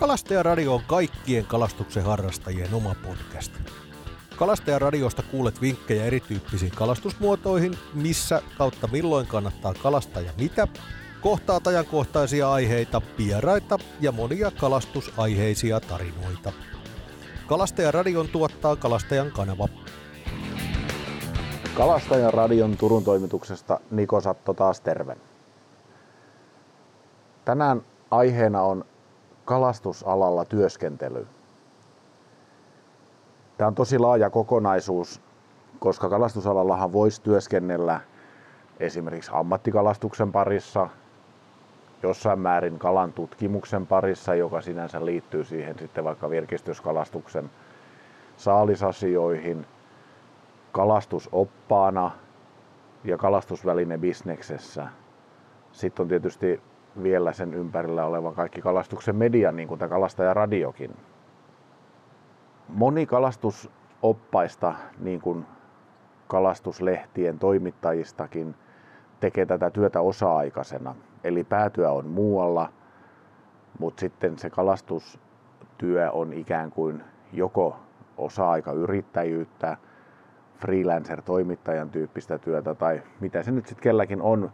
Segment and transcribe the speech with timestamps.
[0.00, 3.52] Kalastajaradio on kaikkien kalastuksen harrastajien oma podcast.
[4.36, 10.68] Kalastajaradiosta kuulet vinkkejä erityyppisiin kalastusmuotoihin, missä kautta milloin kannattaa kalastaa ja mitä,
[11.20, 16.52] kohtaat ajankohtaisia aiheita, vieraita ja monia kalastusaiheisia tarinoita.
[17.46, 19.68] Kalastajaradion tuottaa Kalastajan kanava.
[21.74, 25.16] Kalastajan radion Turun toimituksesta Niko Satto taas terve.
[27.44, 28.84] Tänään aiheena on
[29.50, 31.26] kalastusalalla työskentely.
[33.58, 35.20] Tämä on tosi laaja kokonaisuus,
[35.78, 38.00] koska kalastusalallahan voisi työskennellä
[38.80, 40.88] esimerkiksi ammattikalastuksen parissa,
[42.02, 47.50] jossain määrin kalan tutkimuksen parissa, joka sinänsä liittyy siihen sitten vaikka virkistyskalastuksen
[48.36, 49.66] saalisasioihin,
[50.72, 52.10] kalastusoppaana
[53.04, 54.88] ja kalastusvälinebisneksessä.
[55.72, 56.60] Sitten on tietysti
[57.02, 60.96] vielä sen ympärillä oleva kaikki kalastuksen media, niin kuin tämä kalastajaradiokin.
[62.68, 65.46] Moni kalastusoppaista, niin kuin
[66.28, 68.54] kalastuslehtien toimittajistakin,
[69.20, 70.94] tekee tätä työtä osa-aikaisena.
[71.24, 72.72] Eli päätyä on muualla,
[73.78, 77.76] mutta sitten se kalastustyö on ikään kuin joko
[78.16, 79.76] osa-aikayrittäjyyttä,
[80.56, 84.52] freelancer-toimittajan tyyppistä työtä tai mitä se nyt sitten kelläkin on,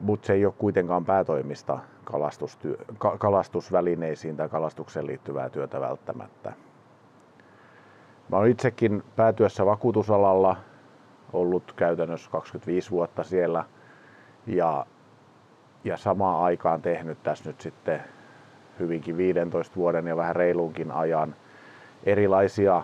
[0.00, 6.52] mutta se ei ole kuitenkaan päätoimista kalastustyö, ka, kalastusvälineisiin tai kalastukseen liittyvää työtä välttämättä.
[8.28, 10.56] Mä olen itsekin päätyössä vakuutusalalla
[11.32, 13.64] ollut käytännössä 25 vuotta siellä
[14.46, 14.86] ja,
[15.84, 18.02] ja samaan aikaan tehnyt tässä nyt sitten
[18.78, 21.34] hyvinkin 15 vuoden ja vähän reilunkin ajan
[22.04, 22.82] erilaisia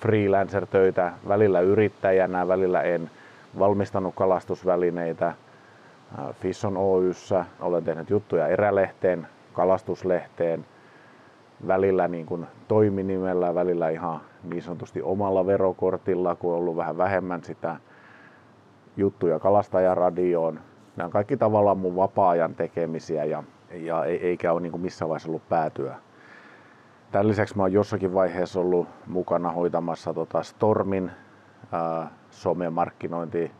[0.00, 3.10] freelancer-töitä, välillä yrittäjänä, välillä en
[3.58, 5.34] valmistanut kalastusvälineitä,
[6.32, 10.66] Fisson Oyssä, olen tehnyt juttuja erälehteen, kalastuslehteen,
[11.66, 17.44] välillä niin kuin toiminimellä, välillä ihan niin sanotusti omalla verokortilla, kun on ollut vähän vähemmän
[17.44, 17.76] sitä
[18.96, 20.60] juttuja kalastajaradioon.
[20.96, 25.28] Nämä on kaikki tavallaan mun vapaa-ajan tekemisiä ja, ja eikä ole niin kuin missään vaiheessa
[25.28, 25.96] ollut päätyä.
[27.12, 31.10] Tämän lisäksi mä oon jossakin vaiheessa ollut mukana hoitamassa tota Stormin
[31.72, 33.52] ää, somemarkkinointi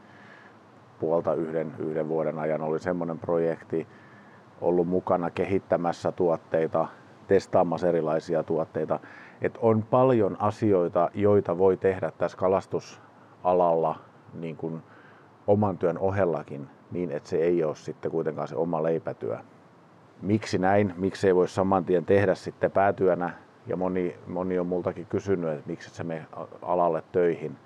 [0.98, 3.86] puolta yhden, yhden vuoden ajan oli semmoinen projekti,
[4.60, 6.88] ollut mukana kehittämässä tuotteita,
[7.26, 9.00] testaamassa erilaisia tuotteita.
[9.42, 13.98] Et on paljon asioita, joita voi tehdä tässä kalastusalalla
[14.34, 14.82] niin kuin
[15.46, 19.38] oman työn ohellakin, niin että se ei ole sitten kuitenkaan se oma leipätyö.
[20.22, 20.94] Miksi näin?
[20.96, 23.30] Miksi ei voi saman tien tehdä sitten päätyönä?
[23.66, 26.26] Ja moni, moni on multakin kysynyt, että miksi et sä mene
[26.62, 27.56] alalle töihin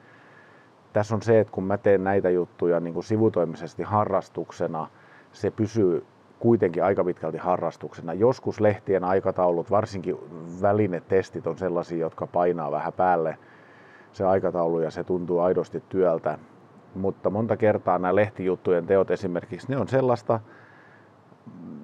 [0.93, 4.88] tässä on se, että kun mä teen näitä juttuja niin kuin sivutoimisesti harrastuksena,
[5.32, 6.06] se pysyy
[6.38, 8.12] kuitenkin aika pitkälti harrastuksena.
[8.12, 10.16] Joskus lehtien aikataulut, varsinkin
[10.62, 13.38] välinetestit on sellaisia, jotka painaa vähän päälle
[14.12, 16.38] se aikataulu ja se tuntuu aidosti työltä.
[16.94, 20.41] Mutta monta kertaa nämä lehtijuttujen teot esimerkiksi, ne on sellaista,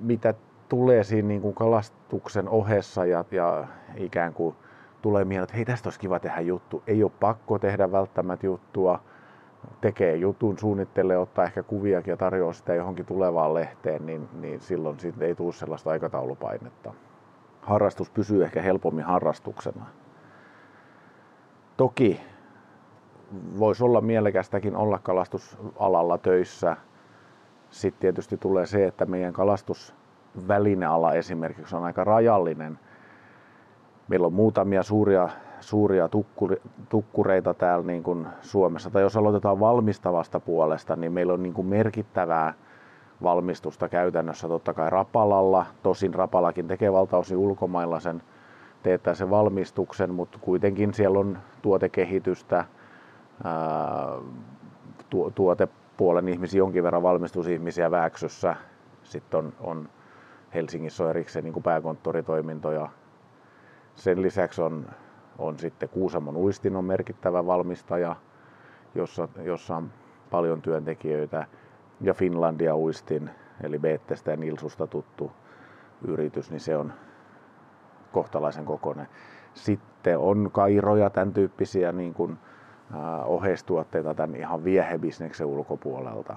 [0.00, 0.34] mitä
[0.69, 3.64] tulee siinä niin kuin kalastuksen ohessa ja, ja
[3.97, 4.56] ikään kuin
[5.04, 6.82] tulee mieleen, että hei tästä olisi kiva tehdä juttu.
[6.87, 9.00] Ei ole pakko tehdä välttämättä juttua.
[9.81, 15.00] Tekee jutun, suunnittelee, ottaa ehkä kuviakin ja tarjoaa sitä johonkin tulevaan lehteen, niin, niin silloin
[15.00, 16.93] siitä ei tule sellaista aikataulupainetta.
[17.62, 19.87] Harrastus pysyy ehkä helpommin harrastuksena.
[21.76, 22.20] Toki
[23.59, 26.76] voisi olla mielekästäkin olla kalastusalalla töissä.
[27.70, 32.78] Sitten tietysti tulee se, että meidän kalastusvälineala esimerkiksi on aika rajallinen–
[34.09, 35.28] meillä on muutamia suuria,
[35.60, 36.56] suuria tukkuri,
[36.88, 38.91] tukkureita täällä niin kuin Suomessa.
[38.91, 42.54] Tai jos aloitetaan valmistavasta puolesta, niin meillä on niin kuin merkittävää
[43.22, 45.66] valmistusta käytännössä totta kai Rapalalla.
[45.82, 48.22] Tosin Rapalakin tekee valtaosin ulkomailla sen,
[48.82, 52.64] teettää sen valmistuksen, mutta kuitenkin siellä on tuotekehitystä,
[53.44, 54.09] ää,
[55.10, 58.56] tu, tuotepuolen ihmisiä, jonkin verran valmistusihmisiä Vääksyssä.
[59.03, 59.88] Sitten on, on
[60.54, 62.88] Helsingissä on erikseen niin pääkonttoritoimintoja
[63.96, 64.87] sen lisäksi on,
[65.38, 68.17] on sitten Kuusamon uistin on merkittävä valmistaja,
[68.94, 69.91] jossa, jossa on
[70.31, 71.46] paljon työntekijöitä.
[72.00, 73.31] Ja Finlandia uistin,
[73.62, 75.32] eli Beettestä ja Nilsusta tuttu
[76.02, 76.93] yritys, niin se on
[78.12, 79.08] kohtalaisen kokoinen.
[79.55, 82.38] Sitten on kairoja, tämän tyyppisiä niin kuin,
[82.94, 86.37] äh, oheistuotteita tämän ihan viehebisneksen ulkopuolelta.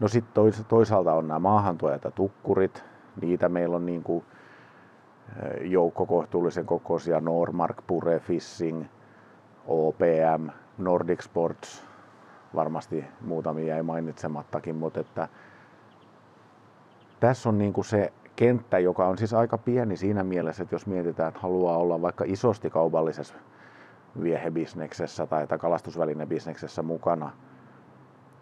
[0.00, 2.84] No sitten toisaalta on nämä maahantuojat ja tukkurit.
[3.20, 4.24] Niitä meillä on niin kuin
[5.60, 8.84] joukko kohtuullisen kokoisia, Normark, Pure Fishing,
[9.66, 10.48] OPM,
[10.78, 11.82] Nordic Sports,
[12.54, 15.28] varmasti muutamia jäi mainitsemattakin, mutta että
[17.20, 20.86] tässä on niin kuin se kenttä, joka on siis aika pieni siinä mielessä, että jos
[20.86, 23.34] mietitään, että haluaa olla vaikka isosti kaupallisessa
[24.22, 27.30] viehebisneksessä tai, tai kalastusvälinebisneksessä mukana,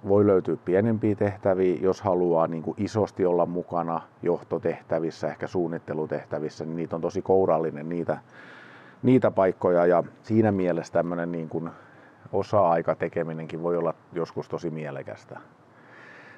[0.08, 6.76] voi löytyä pienempiä tehtäviä, jos haluaa niin kuin isosti olla mukana johtotehtävissä, ehkä suunnittelutehtävissä, niin
[6.76, 8.18] niitä on tosi kourallinen niitä,
[9.02, 11.70] niitä paikkoja ja siinä mielessä tämmöinen niin kuin
[12.32, 15.40] osa-aika tekeminenkin voi olla joskus tosi mielekästä.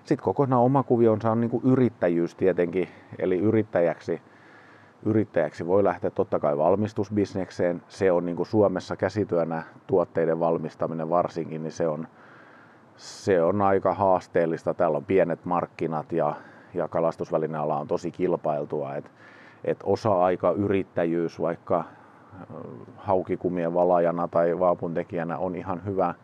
[0.05, 2.89] Sitten kokonaan oma kuvionsa on niin kuin yrittäjyys tietenkin,
[3.19, 4.21] eli yrittäjäksi,
[5.07, 7.83] yrittäjäksi voi lähteä totta kai valmistusbisnekseen.
[7.89, 12.09] Se on niin kuin Suomessa käsityönä tuotteiden valmistaminen varsinkin, niin se on,
[13.03, 14.75] se on aika haasteellista.
[14.75, 16.35] Täällä on pienet markkinat ja,
[16.75, 18.95] ja kalastusvälineala on tosi kilpailtua.
[18.95, 19.11] Et,
[19.65, 21.85] et osa-aika yrittäjyys vaikka
[22.97, 26.15] haukikumien valajana tai vaapuntekijänä on ihan hyvä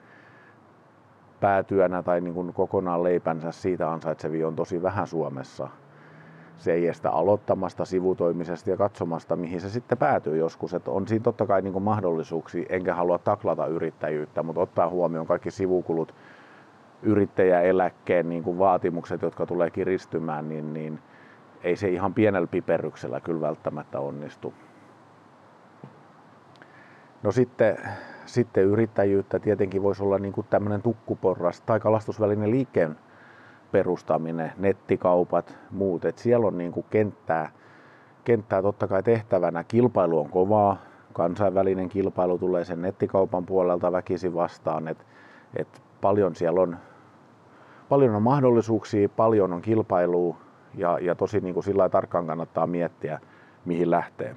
[1.41, 5.69] päätyönä tai niin kuin kokonaan leipänsä siitä ansaitsevi on tosi vähän Suomessa.
[6.57, 10.75] Se ei estä aloittamasta, sivutoimisesta ja katsomasta, mihin se sitten päätyy joskus.
[10.75, 15.27] Että on siinä totta kai niin kuin mahdollisuuksia, enkä halua taklata yrittäjyyttä, mutta ottaa huomioon
[15.27, 16.15] kaikki sivukulut,
[17.03, 20.99] yrittäjäeläkkeen niin kuin vaatimukset, jotka tulee kiristymään, niin, niin
[21.62, 24.55] ei se ihan pienellä piperryksellä kyllä välttämättä onnistu.
[27.23, 27.77] No sitten,
[28.27, 32.97] sitten yrittäjyyttä tietenkin voisi olla niin kuin tämmöinen tukkuporras tai kalastusvälinen liikkeen
[33.73, 36.05] perustaminen, nettikaupat, muut.
[36.05, 37.50] Et siellä on niin kuin kenttää,
[38.25, 39.65] kenttää totta kai tehtävänä.
[39.65, 40.77] Kilpailu on kovaa,
[41.12, 44.89] kansainvälinen kilpailu tulee sen nettikaupan puolelta väkisin vastaan.
[44.89, 45.06] Et,
[45.56, 46.77] et paljon siellä on,
[47.88, 50.37] paljon on mahdollisuuksia, paljon on kilpailua
[50.75, 53.20] ja, ja tosi niin kuin sillä tarkkaan kannattaa miettiä,
[53.64, 54.37] mihin lähtee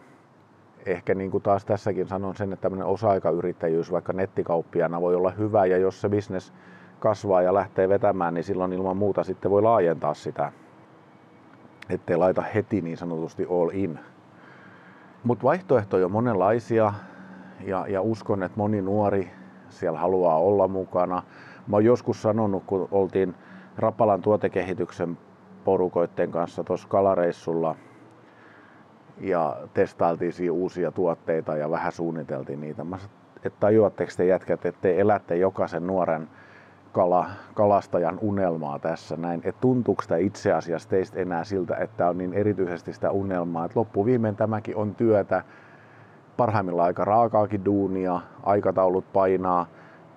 [0.86, 5.66] ehkä niin kuin taas tässäkin sanon sen, että tämmöinen osa-aikayrittäjyys vaikka nettikauppiana voi olla hyvä
[5.66, 6.54] ja jos se bisnes
[7.00, 10.52] kasvaa ja lähtee vetämään, niin silloin ilman muuta sitten voi laajentaa sitä,
[11.90, 14.00] ettei laita heti niin sanotusti all in.
[15.24, 16.94] Mutta vaihtoehtoja on monenlaisia
[17.66, 19.32] ja, ja uskon, että moni nuori
[19.70, 21.24] siellä haluaa olla mukana.
[21.68, 23.36] Mä oon joskus sanonut, kun oltiin
[23.78, 25.18] Rapalan tuotekehityksen
[25.64, 27.76] porukoitten kanssa tuossa kalareissulla–
[29.22, 32.84] ja testailtiin siinä uusia tuotteita ja vähän suunniteltiin niitä.
[32.84, 36.30] Mä sanoin, että tajuatteko te jätkät, että te elätte jokaisen nuoren
[36.92, 39.42] kala, kalastajan unelmaa tässä näin.
[39.44, 43.80] Että tuntuuko sitä itse asiassa teistä enää siltä, että on niin erityisesti sitä unelmaa, että
[43.80, 45.44] loppuviimein tämäkin on työtä,
[46.38, 49.66] parhaimmillaan aika raakaakin duunia, aikataulut painaa,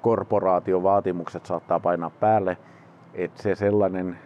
[0.05, 2.57] korporaatiovaatimukset saattaa painaa päälle.
[3.15, 4.19] Että se sellainen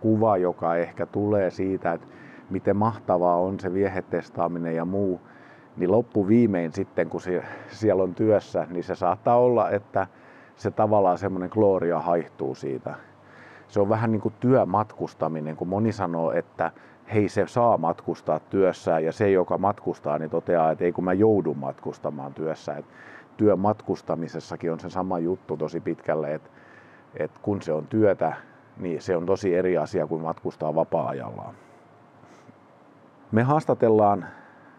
[0.00, 2.06] kuva, joka ehkä tulee siitä, että
[2.50, 5.20] miten mahtavaa on se viehetestaaminen ja muu,
[5.76, 7.20] niin loppuviimein sitten, kun
[7.68, 10.06] siellä on työssä, niin se saattaa olla, että
[10.56, 12.94] se tavallaan semmoinen gloria haihtuu siitä.
[13.68, 16.70] Se on vähän niin kuin työmatkustaminen, kun moni sanoo, että
[17.14, 21.12] hei se saa matkustaa työssään ja se, joka matkustaa, niin toteaa, että ei kun mä
[21.12, 22.76] joudun matkustamaan työssä.
[22.76, 22.84] Et
[23.36, 26.50] työmatkustamisessakin on se sama juttu tosi pitkälle, että,
[27.14, 28.36] että kun se on työtä,
[28.76, 31.54] niin se on tosi eri asia kuin matkustaa vapaa-ajallaan.
[33.32, 34.26] Me haastatellaan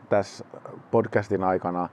[0.09, 0.45] tässä
[0.91, 1.89] podcastin aikana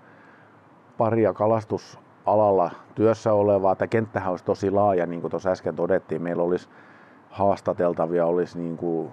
[0.99, 3.75] paria kalastusalalla työssä olevaa.
[3.75, 6.23] Tämä kenttähän olisi tosi laaja, niin kuin tuossa äsken todettiin.
[6.23, 6.69] Meillä olisi
[7.31, 9.13] haastateltavia olisi niin kuin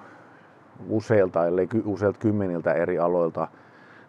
[0.89, 3.47] useilta, ellei useilta kymmeniltä eri aloilta.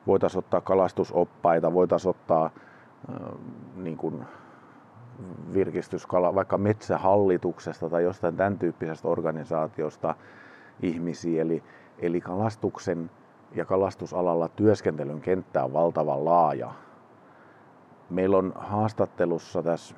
[0.06, 2.50] Voitaisiin ottaa kalastusoppaita, voitaisiin ottaa
[3.76, 4.24] niin kuin
[5.54, 10.14] virkistyskala, vaikka metsähallituksesta tai jostain tämän tyyppisestä organisaatiosta
[10.82, 11.42] ihmisiä.
[11.42, 11.62] Eli,
[11.98, 13.10] eli kalastuksen
[13.54, 16.72] ja kalastusalalla työskentelyn kenttä on valtavan laaja.
[18.10, 19.94] Meillä on haastattelussa tässä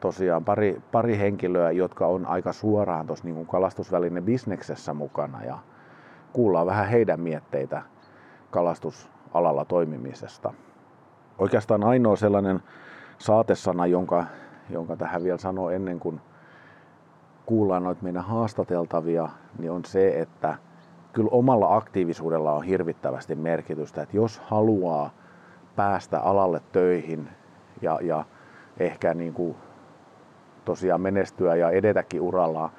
[0.00, 5.58] tosiaan pari, pari henkilöä, jotka on aika suoraan tuossa niin kalastusväline bisneksessä mukana ja
[6.32, 7.82] kuullaan vähän heidän mietteitä
[8.50, 10.52] kalastusalalla toimimisesta.
[11.38, 12.62] Oikeastaan ainoa sellainen
[13.18, 14.24] saatesana, jonka,
[14.70, 16.20] jonka tähän vielä sanoo ennen kuin
[17.46, 19.28] kuullaan noita meidän haastateltavia,
[19.58, 20.56] niin on se, että
[21.12, 25.10] kyllä omalla aktiivisuudella on hirvittävästi merkitystä, että jos haluaa
[25.76, 27.28] päästä alalle töihin
[27.82, 28.24] ja, ja
[28.80, 29.56] ehkä niin kuin
[30.64, 32.70] tosiaan menestyä ja edetäkin urallaan,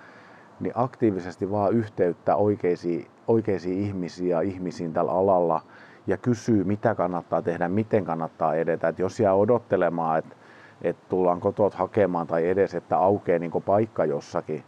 [0.59, 5.61] niin aktiivisesti vaan yhteyttä oikeisiin, oikeisiin ihmisiin ja ihmisiin tällä alalla
[6.07, 8.87] ja kysyy, mitä kannattaa tehdä, miten kannattaa edetä.
[8.87, 10.35] Et jos jää odottelemaan, että,
[10.81, 14.63] että tullaan kotot hakemaan tai edes, että aukeaa niin paikka jossakin,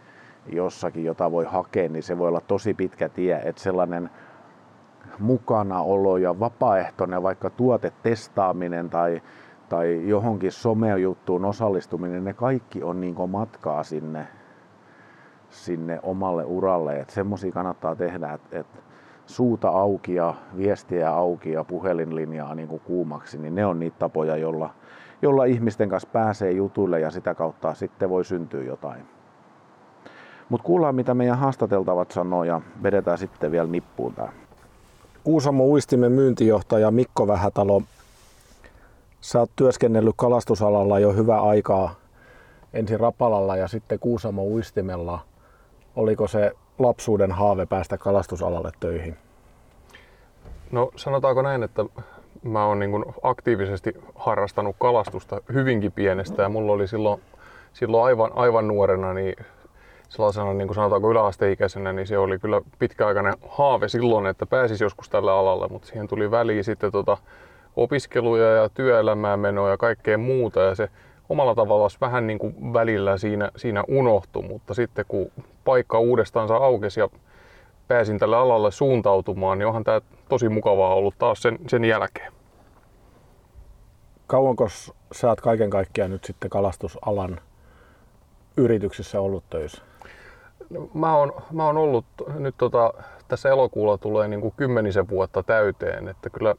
[0.47, 3.41] jossakin, jota voi hakea, niin se voi olla tosi pitkä tie.
[3.45, 4.09] Että sellainen
[5.19, 9.21] mukanaolo ja vapaaehtoinen vaikka tuotetestaaminen tai,
[9.69, 14.27] tai johonkin somejuttuun osallistuminen, ne kaikki on niin matkaa sinne,
[15.49, 16.99] sinne omalle uralle.
[16.99, 18.79] Että semmoisia kannattaa tehdä, että, että
[19.29, 24.37] suuta auki ja viestiä auki ja puhelinlinjaa niin kuin kuumaksi, niin ne on niitä tapoja,
[24.37, 24.69] jolla,
[25.21, 29.05] jolla ihmisten kanssa pääsee jutuille ja sitä kautta sitten voi syntyä jotain.
[30.49, 34.29] Mutta kuullaan mitä meidän haastateltavat sanoo ja vedetään sitten vielä nippuun tämä.
[35.23, 37.81] Kuusamo Uistimen myyntijohtaja Mikko Vähätalo,
[39.21, 41.95] sä oot työskennellyt kalastusalalla jo hyvää aikaa
[42.73, 45.19] ensin Rapalalla ja sitten Kuusamo Uistimella.
[45.95, 49.17] Oliko se lapsuuden haave päästä kalastusalalle töihin?
[50.71, 51.85] No sanotaanko näin, että
[52.43, 56.41] mä oon niin aktiivisesti harrastanut kalastusta hyvinkin pienestä.
[56.41, 57.21] Ja mulla oli silloin,
[57.73, 59.35] silloin aivan, aivan nuorena niin
[60.09, 65.09] sellaisena niin kuin sanotaanko yläasteikäisenä, niin se oli kyllä pitkäaikainen haave silloin, että pääsisi joskus
[65.09, 67.17] tällä alalle, mutta siihen tuli väliin sitten tota
[67.75, 70.59] opiskeluja ja työelämää menoa ja kaikkea muuta.
[70.59, 70.89] Ja se
[71.29, 75.31] omalla tavallaan vähän niin kuin välillä siinä, siinä unohtui, mutta sitten kun
[75.65, 77.09] paikka uudestaan aukesi ja
[77.87, 82.33] pääsin tälle alalle suuntautumaan, niin onhan tämä tosi mukavaa ollut taas sen, sen jälkeen.
[84.27, 84.67] Kauanko
[85.11, 87.41] sä oot kaiken kaikkiaan nyt sitten kalastusalan
[88.57, 89.81] yrityksissä ollut töissä?
[90.69, 92.05] No, mä, oon, mä oon ollut
[92.37, 92.93] nyt tota,
[93.27, 96.55] tässä elokuulla tulee niin kuin kymmenisen vuotta täyteen, että kyllä,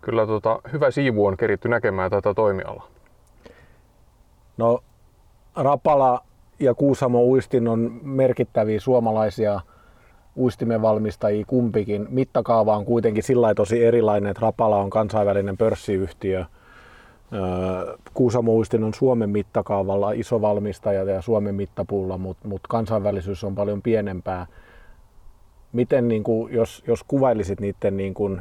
[0.00, 2.88] kyllä tota, hyvä siivu on keritty näkemään tätä toimialaa.
[4.58, 4.80] No
[5.56, 6.24] Rapala
[6.60, 9.60] ja Kuusamo Uistin on merkittäviä suomalaisia
[10.36, 12.06] uistimen valmistajia kumpikin.
[12.10, 16.44] Mittakaava on kuitenkin sillä tosi erilainen, että Rapala on kansainvälinen pörssiyhtiö.
[18.14, 23.82] Kuusamo Uistin on Suomen mittakaavalla iso valmistaja ja Suomen mittapuulla, mutta mut kansainvälisyys on paljon
[23.82, 24.46] pienempää.
[25.72, 28.40] Miten, niin kuin, jos, jos kuvailisit niiden niin kuin,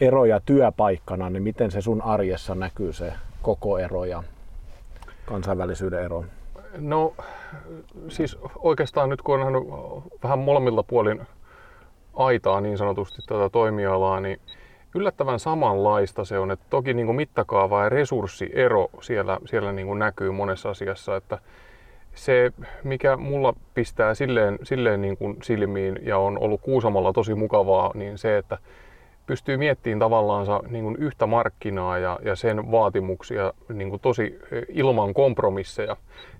[0.00, 4.22] eroja työpaikkana, niin miten se sun arjessa näkyy se koko ero ja
[5.28, 6.24] kansainvälisyyden ero?
[6.78, 7.14] No
[8.08, 11.20] siis oikeastaan nyt kun on vähän molemmilla puolin
[12.14, 14.40] aitaa niin sanotusti tätä toimialaa, niin
[14.94, 16.50] yllättävän samanlaista se on.
[16.50, 21.16] Että toki niin kuin mittakaava ja resurssiero siellä, siellä niin kuin näkyy monessa asiassa.
[21.16, 21.38] Että
[22.14, 22.52] se,
[22.84, 28.18] mikä mulla pistää silleen, silleen niin kuin silmiin ja on ollut Kuusamalla tosi mukavaa, niin
[28.18, 28.58] se, että
[29.28, 34.62] pystyy miettimään tavallaan niin kuin yhtä markkinaa ja, ja sen vaatimuksia niin kuin tosi e,
[34.68, 35.96] ilman kompromisseja.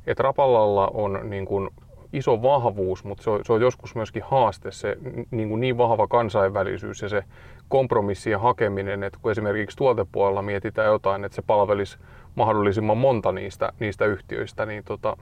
[0.07, 1.68] Et Rapallalla on niin kuin
[2.12, 4.97] iso vahvuus, mutta se on, se on joskus myöskin haaste, se
[5.30, 7.25] niin, kuin niin vahva kansainvälisyys ja se
[7.68, 11.99] kompromissien hakeminen, että kun esimerkiksi tuotepuolella mietitään jotain, että se palvelisi
[12.35, 15.16] mahdollisimman monta niistä, niistä yhtiöistä, niin, tota,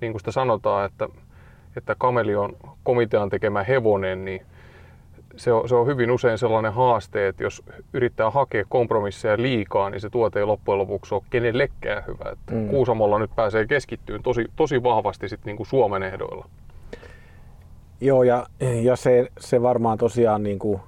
[0.00, 1.08] niin kuin sitä sanotaan, että,
[1.76, 4.46] että kameli on komitean tekemä hevonen, niin
[5.36, 7.62] se on, se on hyvin usein sellainen haaste, että jos
[7.92, 12.32] yrittää hakea kompromisseja liikaa, niin se tuote ei loppujen lopuksi ole kenellekään hyvä.
[12.32, 12.68] Että mm.
[12.68, 16.48] Kuusamolla nyt pääsee keskittyyn tosi, tosi vahvasti sit niin kuin Suomen ehdoilla.
[18.00, 18.46] Joo, ja,
[18.82, 20.80] ja se, se varmaan tosiaan niin kuin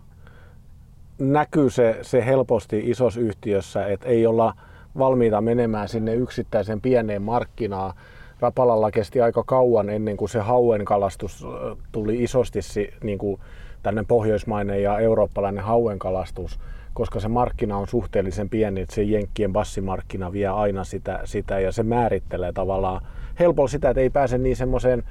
[1.18, 4.54] näkyy se, se helposti isossa yhtiössä, että ei olla
[4.98, 7.94] valmiita menemään sinne yksittäisen pieneen markkinaan.
[8.40, 11.46] Rapalalla kesti aika kauan ennen kuin se hauen kalastus
[11.92, 12.60] tuli isosti
[13.02, 13.40] niin kuin
[13.84, 16.60] tänne pohjoismainen ja eurooppalainen hauenkalastus,
[16.94, 21.72] koska se markkina on suhteellisen pieni, että se jenkkien bassimarkkina vie aina sitä, sitä ja
[21.72, 23.00] se määrittelee tavallaan
[23.38, 25.02] helpolla sitä, että ei pääse niin semmoiseen,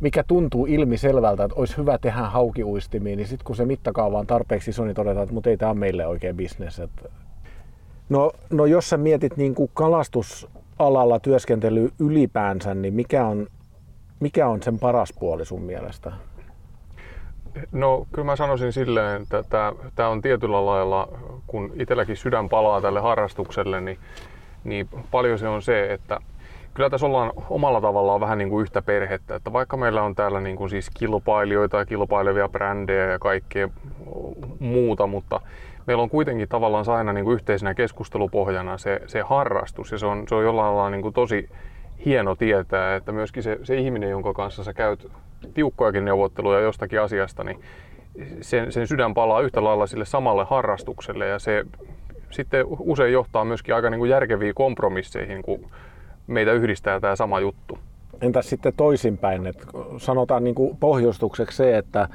[0.00, 4.70] mikä tuntuu ilmiselvältä, että olisi hyvä tehdä haukiuistimiin, niin sitten kun se mittakaava on tarpeeksi
[4.70, 6.82] iso, niin todetaan, että mutta ei tämä ole meille oikein bisnes.
[8.08, 13.46] No, no jos sä mietit niin kuin kalastusalalla työskentely ylipäänsä, niin mikä on,
[14.20, 16.12] mikä on sen paras puoli sun mielestä?
[17.72, 19.44] No kyllä mä sanoisin silleen, että
[19.94, 21.08] tämä on tietyllä lailla,
[21.46, 23.98] kun itselläkin sydän palaa tälle harrastukselle, niin,
[24.64, 26.20] niin paljon se on se, että
[26.74, 30.40] kyllä tässä ollaan omalla tavallaan vähän niin kuin yhtä perhettä, että vaikka meillä on täällä
[30.40, 33.68] niin kuin siis kilpailijoita ja kilpailevia brändejä ja kaikkea
[34.58, 35.40] muuta, mutta
[35.86, 39.92] meillä on kuitenkin tavallaan aina niin kuin yhteisenä keskustelupohjana se, se harrastus.
[39.92, 41.48] Ja se on, se on jollain lailla niin kuin tosi
[42.04, 45.10] hieno tietää, että myöskin se, se ihminen, jonka kanssa sä käyt
[45.54, 47.60] tiukkojakin neuvotteluja jostakin asiasta, niin
[48.40, 51.64] sen, sen sydän palaa yhtä lailla sille samalle harrastukselle ja se
[52.30, 55.70] sitten usein johtaa myöskin aika niin kuin järkeviin kompromisseihin, kun
[56.26, 57.78] meitä yhdistää tämä sama juttu.
[58.20, 59.66] Entäs sitten toisinpäin, että
[59.98, 62.08] sanotaan niin kuin pohjustukseksi se, että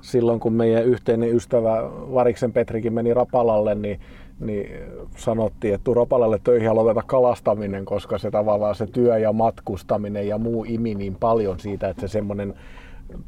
[0.00, 4.00] silloin kun meidän yhteinen ystävä Variksen Petrikin meni Rapalalle, niin
[4.40, 4.70] niin
[5.16, 10.28] sanottiin, että tuu Rapalalle töihin ja lopeta kalastaminen, koska se tavallaan se työ ja matkustaminen
[10.28, 12.54] ja muu imi niin paljon siitä, että se semmoinen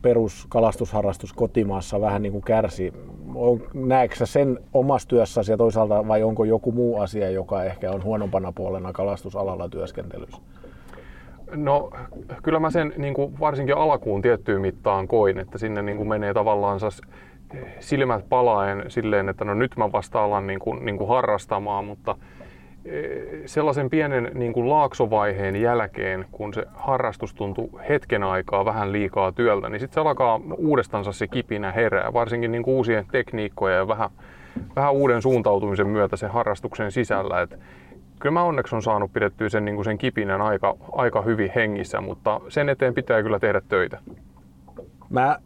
[0.03, 2.93] peruskalastusharrastus kotimaassa vähän niin kuin kärsi.
[3.75, 8.05] Näetkö sä sen omassa työssäsi ja toisaalta vai onko joku muu asia, joka ehkä on
[8.05, 10.43] huonompana puolena kalastusalalla työskentelyssä?
[11.55, 11.91] No
[12.43, 16.35] kyllä mä sen niin kuin varsinkin alkuun tiettyyn mittaan koin, että sinne niin kuin menee
[16.35, 16.81] tavallaan
[17.81, 22.17] silmät palaen silleen, että no nyt mä vasta alan niin kuin, niin kuin harrastamaan, mutta
[23.47, 29.69] sellaisen pienen niin kuin laaksovaiheen jälkeen, kun se harrastus tuntuu hetken aikaa vähän liikaa työltä,
[29.69, 34.11] niin sitten se alkaa uudestansa se kipinä herää, varsinkin niin kuin uusien tekniikkojen ja vähän,
[34.77, 37.41] vähän uuden suuntautumisen myötä sen harrastuksen sisällä.
[37.41, 37.59] Et
[38.19, 42.01] kyllä mä onneksi on saanut pidettyä sen, niin kuin sen kipinän aika, aika hyvin hengissä,
[42.01, 43.99] mutta sen eteen pitää kyllä tehdä töitä.
[45.11, 45.39] Mä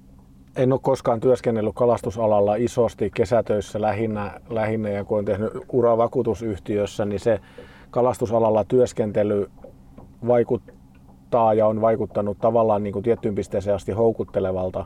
[0.57, 7.05] en ole koskaan työskennellyt kalastusalalla isosti kesätöissä lähinnä, lähinnä ja kun olen tehnyt uraa vakuutusyhtiössä,
[7.05, 7.41] niin se
[7.91, 9.51] kalastusalalla työskentely
[10.27, 14.85] vaikuttaa ja on vaikuttanut tavallaan niin kuin tiettyyn pisteeseen asti houkuttelevalta.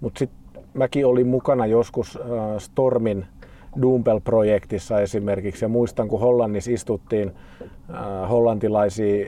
[0.00, 2.22] Mutta sitten mäkin olin mukana joskus äh,
[2.58, 3.26] Stormin
[3.82, 9.26] Dumpel-projektissa esimerkiksi ja muistan kun Hollannissa istuttiin äh, hollantilaisia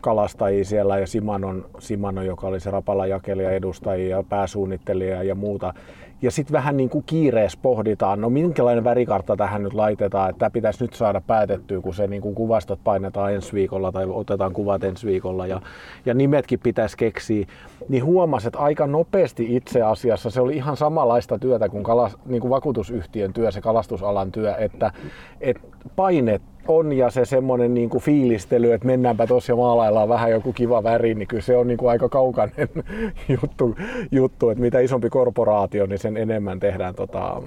[0.00, 5.74] kalastajia siellä ja Simanon, Simano, joka oli se Rapala jakelija edustajia ja pääsuunnittelija ja muuta.
[6.22, 10.50] Ja sitten vähän niin kuin kiireessä pohditaan, no minkälainen värikartta tähän nyt laitetaan, että tämä
[10.50, 14.84] pitäisi nyt saada päätettyä, kun se niin kuin kuvastot painetaan ensi viikolla tai otetaan kuvat
[14.84, 15.60] ensi viikolla ja,
[16.06, 17.46] ja nimetkin pitäisi keksiä.
[17.88, 22.40] Niin huomasi, että aika nopeasti itse asiassa se oli ihan samanlaista työtä kuin, kalas, niin
[22.40, 24.92] kuin vakuutusyhtiön työ, se kalastusalan työ, että,
[25.40, 25.62] että
[25.96, 30.52] painet on ja se semmoinen niin kuin fiilistely, että mennäänpä tuossa ja maalaillaan vähän joku
[30.52, 32.68] kiva väri, niin kyllä se on niin kuin aika kaukainen
[33.42, 33.76] juttu,
[34.10, 37.42] juttu, että mitä isompi korporaatio, niin sen enemmän tehdään tota,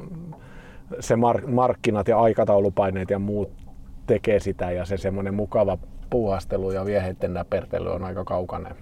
[1.00, 3.52] se mark- markkinat ja aikataulupaineet ja muut
[4.08, 5.78] tekee sitä ja se semmoinen mukava
[6.10, 8.76] puuhastelu ja vieheiden näpertely on aika kaukainen.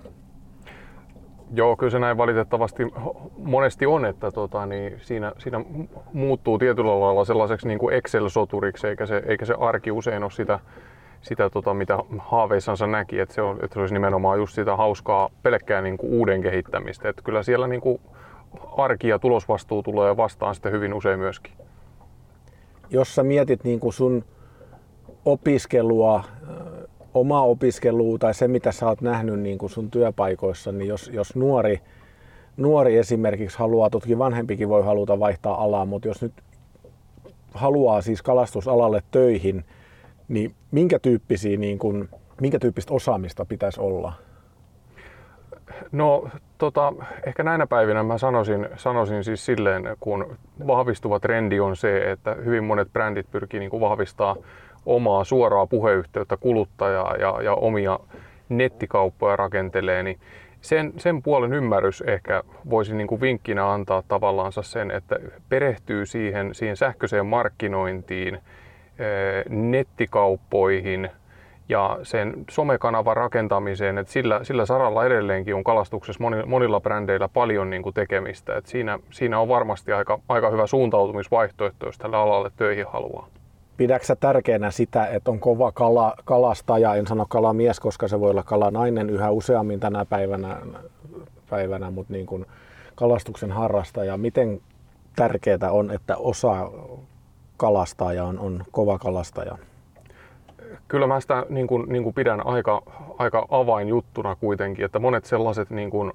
[1.53, 2.84] Joo, kyllä se näin valitettavasti
[3.38, 5.62] monesti on, että tota, niin siinä, siinä
[6.13, 10.60] muuttuu tietyllä lailla sellaiseksi niin kuin Excel-soturiksi, eikä se, eikä se arki usein ole sitä,
[11.22, 15.29] sitä tota, mitä haaveissansa näki, että se, on, että se olisi nimenomaan just sitä hauskaa
[15.43, 17.10] pelkkää niin kuin uuden kehittämistä.
[17.10, 18.01] Että kyllä siellä niin kuin
[18.77, 21.53] arki ja tulosvastuu tulee vastaan sitten hyvin usein myöskin.
[22.89, 24.24] Jos sä mietit niin kuin sun
[25.26, 26.23] opiskelua
[27.13, 31.36] oma opiskelu tai se, mitä sä oot nähnyt niin kuin sun työpaikoissa, niin jos, jos
[31.36, 31.82] nuori,
[32.58, 36.34] nuori esimerkiksi haluaa, toki vanhempikin voi haluta vaihtaa alaa, mutta jos nyt
[37.54, 39.65] haluaa siis kalastusalalle töihin,
[40.28, 42.10] niin minkä, tyyppisiä, niin kuin,
[42.41, 44.13] minkä tyyppistä osaamista pitäisi olla?
[45.91, 46.93] No tota,
[47.26, 52.63] ehkä näinä päivinä mä sanoisin, sanoisin siis silleen, kun vahvistuva trendi on se, että hyvin
[52.63, 54.36] monet brändit pyrkii niin kuin vahvistaa
[54.86, 58.00] omaa suoraa puheyhteyttä kuluttajaa ja, ja omia
[58.50, 60.20] nettikauppoja rakentelee, niin
[60.62, 65.15] sen, sen puolen ymmärrys ehkä voisi niin kuin vinkkinä antaa tavallaansa sen, että
[65.50, 71.10] perehtyy siihen, siihen sähköiseen markkinointiin, eh, nettikauppoihin
[71.70, 77.84] ja sen somekanavan rakentamiseen, että sillä, sillä saralla edelleenkin on kalastuksessa monilla brändeillä paljon niin
[77.84, 78.56] kuin tekemistä.
[78.56, 83.28] Että siinä, siinä on varmasti aika, aika hyvä suuntautumisvaihtoehto, jos tälle alalle töihin haluaa.
[83.82, 88.44] Pidätkö tärkeänä sitä, että on kova kala, kalastaja, en sano kalamies, koska se voi olla
[88.44, 90.58] kalanainen yhä useammin tänä päivänä,
[91.50, 92.46] päivänä mutta niin kuin
[92.96, 94.17] kalastuksen harrastaja.
[94.17, 94.62] Miten
[95.15, 96.72] tärkeää on, että osa
[97.58, 99.58] kalastaja on, on kova kalastaja?
[100.88, 102.82] Kyllä mä sitä niin kuin, niin kuin pidän aika,
[103.17, 106.12] aika avainjuttuna kuitenkin, että monet sellaiset niin kuin,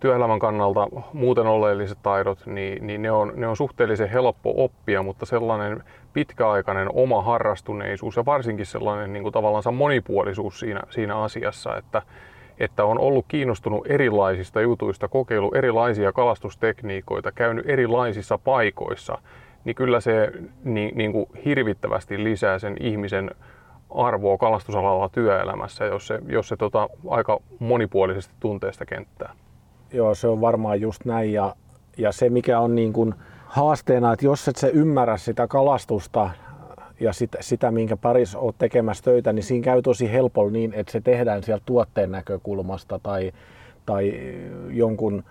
[0.00, 5.26] työelämän kannalta muuten oleelliset taidot, niin, niin ne, on, ne on suhteellisen helppo oppia, mutta
[5.26, 12.02] sellainen pitkäaikainen oma harrastuneisuus ja varsinkin sellainen niin kuin tavallaan monipuolisuus siinä, siinä asiassa, että,
[12.58, 19.18] että on ollut kiinnostunut erilaisista jutuista, kokeillut erilaisia kalastustekniikoita, käynyt erilaisissa paikoissa,
[19.64, 20.32] niin kyllä se
[20.64, 23.30] niin, niin kuin hirvittävästi lisää sen ihmisen
[23.90, 29.34] arvoa kalastusalalla työelämässä, jos se, jos se tota, aika monipuolisesti tuntee sitä kenttää.
[29.92, 31.32] Joo, se on varmaan just näin.
[31.32, 31.56] Ja,
[31.98, 33.14] ja se, mikä on niin kuin
[33.46, 36.30] haasteena, että jos et se ymmärrä sitä kalastusta
[37.00, 40.92] ja sitä, sitä minkä parissa olet tekemässä töitä, niin siinä käy tosi helpolla niin, että
[40.92, 43.32] se tehdään sieltä tuotteen näkökulmasta tai,
[43.86, 44.12] tai
[44.70, 45.24] jonkun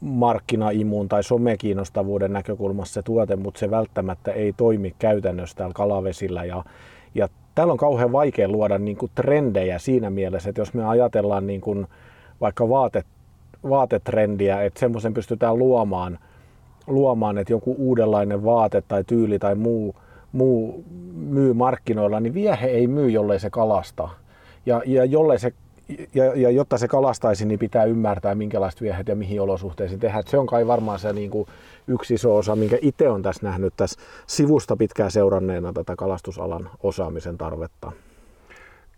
[0.00, 6.44] markkinaimuun tai somekiinnostavuuden näkökulmassa se tuote, mutta se välttämättä ei toimi käytännössä täällä kalavesillä.
[6.44, 6.64] Ja,
[7.14, 11.46] ja täällä on kauhean vaikea luoda niin kuin trendejä siinä mielessä, että jos me ajatellaan
[11.46, 11.86] niin kuin
[12.40, 13.06] vaikka vaatet
[13.68, 16.18] vaatetrendiä, että semmoisen pystytään luomaan,
[16.86, 19.94] luomaan, että joku uudenlainen vaate tai tyyli tai muu,
[20.32, 24.08] muu myy markkinoilla, niin viehe ei myy, jollei se kalasta.
[24.66, 25.52] Ja, ja, jollei se,
[26.14, 30.24] ja, ja jotta se kalastaisi, niin pitää ymmärtää, minkälaiset viehet ja mihin olosuhteisiin tehdään.
[30.26, 31.48] Se on kai varmaan se niin kuin
[31.86, 37.38] yksi iso osa, minkä itse on tässä nähnyt tässä sivusta pitkään seuranneena tätä kalastusalan osaamisen
[37.38, 37.92] tarvetta.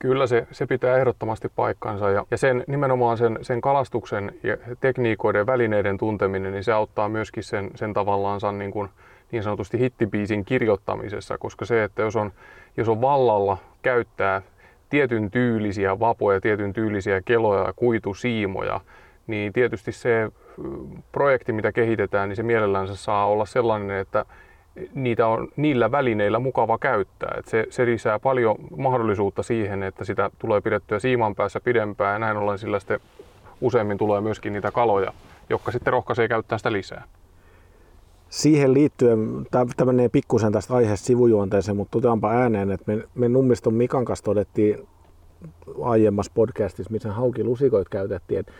[0.03, 5.47] Kyllä se, se pitää ehdottomasti paikkansa ja, ja sen, nimenomaan sen, sen kalastuksen ja tekniikoiden
[5.47, 8.89] välineiden tunteminen, niin se auttaa myöskin sen, sen tavallaan niin, kuin,
[9.33, 12.33] niin sanotusti hittibiisin kirjoittamisessa, koska se, että jos on,
[12.77, 14.43] jos on vallalla käyttää
[14.91, 18.81] tietyn tyylisiä vapoja, tietyn tyylisiä keloja ja kuitusiimoja,
[19.27, 20.33] niin tietysti se
[21.13, 24.25] projekti, mitä kehitetään, niin se mielellänsä saa olla sellainen, että
[24.95, 27.35] niitä on niillä välineillä mukava käyttää.
[27.39, 32.19] Et se, se lisää paljon mahdollisuutta siihen, että sitä tulee pidettyä siiman päässä pidempään ja
[32.19, 33.01] näin ollen sillä sitten
[33.61, 35.13] useimmin tulee myöskin niitä kaloja,
[35.51, 37.05] jotka sitten rohkaisee käyttää sitä lisää.
[38.29, 43.75] Siihen liittyen, tämä menee pikkusen tästä aiheesta sivujuonteeseen, mutta toteanpa ääneen, että me, me Nummiston
[43.75, 44.89] Mikan kanssa todettiin
[45.83, 48.53] aiemmassa podcastissa, missä haukilusikoit käytettiin, että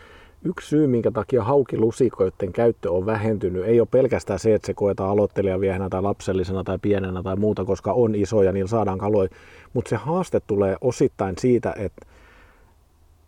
[0.45, 5.09] yksi syy, minkä takia haukilusikoiden käyttö on vähentynyt, ei ole pelkästään se, että se koetaan
[5.09, 9.29] aloittelijaviehenä tai lapsellisena tai pienenä tai muuta, koska on isoja, niin saadaan kaloja.
[9.73, 12.05] Mutta se haaste tulee osittain siitä, että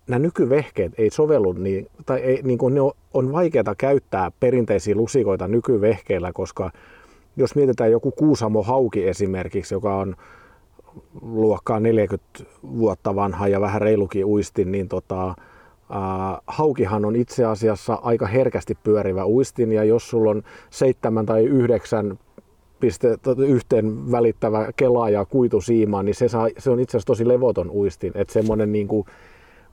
[0.06, 4.94] nämä nykyvehkeet ei sovellu, niin, tai ei, niin kuin ne on, on vaikeaa käyttää perinteisiä
[4.94, 6.70] lusikoita nykyvehkeillä, koska
[7.36, 10.16] jos mietitään joku Kuusamo hauki esimerkiksi, joka on
[11.22, 15.34] luokkaa 40 vuotta vanha ja vähän reilukin uistin, niin tota,
[16.46, 22.18] haukihan on itse asiassa aika herkästi pyörivä uistin ja jos sulla on seitsemän tai yhdeksän
[22.80, 23.08] piste,
[23.46, 28.12] yhteen välittävä kela ja kuitusiima, niin se, saa, se on itse asiassa tosi levoton uistin.
[28.14, 28.88] Että semmoinen niin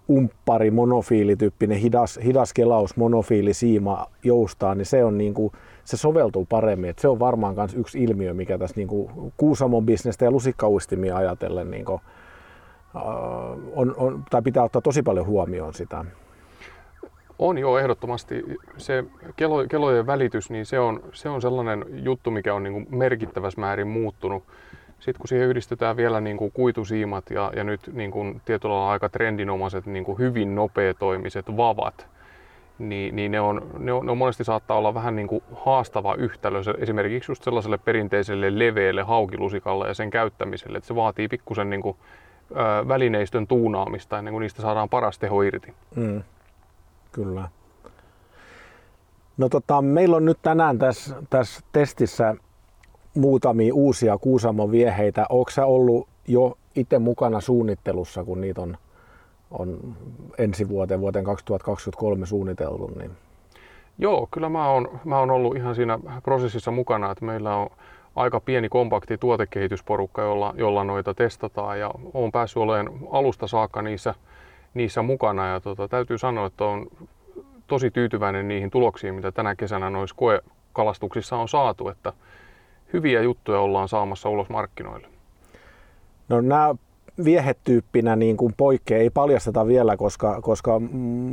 [0.09, 5.51] umppari, monofiilityyppinen hidas, hidas kelaus, monofiilisiima joustaa, niin se on niin kuin,
[5.83, 6.89] se soveltuu paremmin.
[6.89, 11.17] Et se on varmaan myös yksi ilmiö, mikä tässä niin kuin Kuusamon bisnestä ja lusikkauistimia
[11.17, 12.01] ajatellen niin kuin,
[13.75, 16.05] on, on, tai pitää ottaa tosi paljon huomioon sitä.
[17.39, 18.43] On jo ehdottomasti.
[18.77, 19.03] Se
[19.35, 23.87] kelo, kelojen välitys, niin se on, se on sellainen juttu, mikä on niin merkittävässä määrin
[23.87, 24.43] muuttunut.
[24.99, 28.91] Sitten kun siihen yhdistetään vielä niin kuin kuitusiimat ja, ja nyt niin kuin tietyllä lailla
[28.91, 32.07] aika trendinomaiset niin kuin hyvin nopeatoimiset vavat,
[32.79, 36.15] niin, niin ne, on, ne, on, ne on monesti saattaa olla vähän niin kuin haastava
[36.15, 41.81] yhtälö esimerkiksi just sellaiselle perinteiselle leveälle haukilusikalle ja sen käyttämiselle, että se vaatii pikkusen niin
[41.81, 41.97] kuin
[42.87, 45.73] välineistön tuunaamista ennen kuin niistä saadaan paras teho irti.
[45.95, 46.23] Mm,
[47.11, 47.49] kyllä.
[49.37, 52.35] No tota, meillä on nyt tänään tässä, tässä testissä
[53.13, 55.25] muutamia uusia Kuusamon vieheitä.
[55.29, 58.77] Onko sä ollut jo itse mukana suunnittelussa, kun niitä on,
[59.51, 59.95] on
[60.37, 62.91] ensi vuoteen, vuoteen 2023 suunniteltu?
[62.99, 63.11] Niin...
[63.97, 67.69] Joo, kyllä mä oon, mä oon ollut ihan siinä prosessissa mukana, että meillä on
[68.15, 74.15] aika pieni kompakti tuotekehitysporukka, jolla, jolla noita testataan ja olen päässyt olemaan alusta saakka niissä,
[74.73, 76.87] niissä mukana ja tota, täytyy sanoa, että on
[77.67, 82.13] tosi tyytyväinen niihin tuloksiin, mitä tänä kesänä noissa koekalastuksissa on saatu, että
[82.93, 85.07] hyviä juttuja ollaan saamassa ulos markkinoille.
[86.29, 86.75] No nämä
[87.23, 90.81] viehetyyppinä niin kuin poikkeaa, ei paljasteta vielä, koska, koska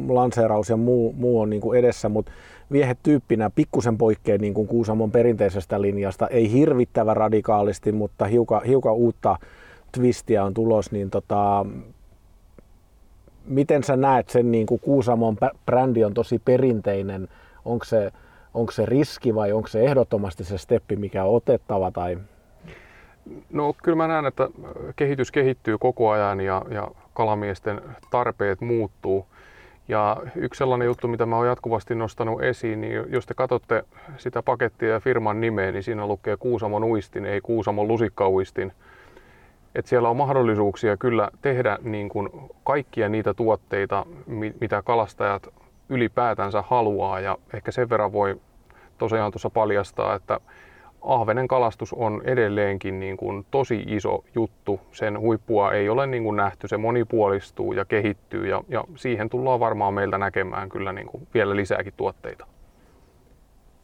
[0.09, 2.33] lanseeraus ja muu, muu on niin kuin edessä, mutta
[2.73, 9.37] viehetyyppinä pikkusen poikkeaa niin kuin Kuusamon perinteisestä linjasta, ei hirvittävän radikaalisti, mutta hiukan, hiukan uutta
[9.93, 11.67] twistiä on tulos, niin tota,
[13.47, 17.29] miten sä näet sen, niin kuin Kuusamon brändi on tosi perinteinen,
[17.65, 18.11] onko se,
[18.55, 22.19] onko se riski vai onko se ehdottomasti se steppi, mikä on otettava tai
[23.53, 24.49] No kyllä mä näen, että
[24.97, 27.81] kehitys kehittyy koko ajan ja, ja kalamiesten
[28.11, 29.27] tarpeet muuttuu.
[29.89, 33.85] Ja yksi sellainen juttu, mitä mä oon jatkuvasti nostanut esiin, niin jos te katsotte
[34.17, 38.73] sitä pakettia ja firman nimeä, niin siinä lukee Kuusamon uistin, ei Kuusamon lusikkauistin.
[39.75, 42.29] Et siellä on mahdollisuuksia kyllä tehdä niin kuin
[42.65, 44.07] kaikkia niitä tuotteita,
[44.61, 45.49] mitä kalastajat
[45.89, 47.21] ylipäätänsä haluaa.
[47.21, 48.41] Ja ehkä sen verran voi
[48.99, 50.41] tosiaan tuossa paljastaa, että
[51.03, 54.81] ahvenen kalastus on edelleenkin niin kuin tosi iso juttu.
[54.93, 59.61] Sen huippua ei ole niin kuin nähty, se monipuolistuu ja kehittyy ja, ja siihen tullaan
[59.61, 62.47] varmaan meiltä näkemään kyllä niin kuin vielä lisääkin tuotteita.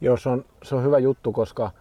[0.01, 1.71] Joo, se on, se on hyvä juttu, koska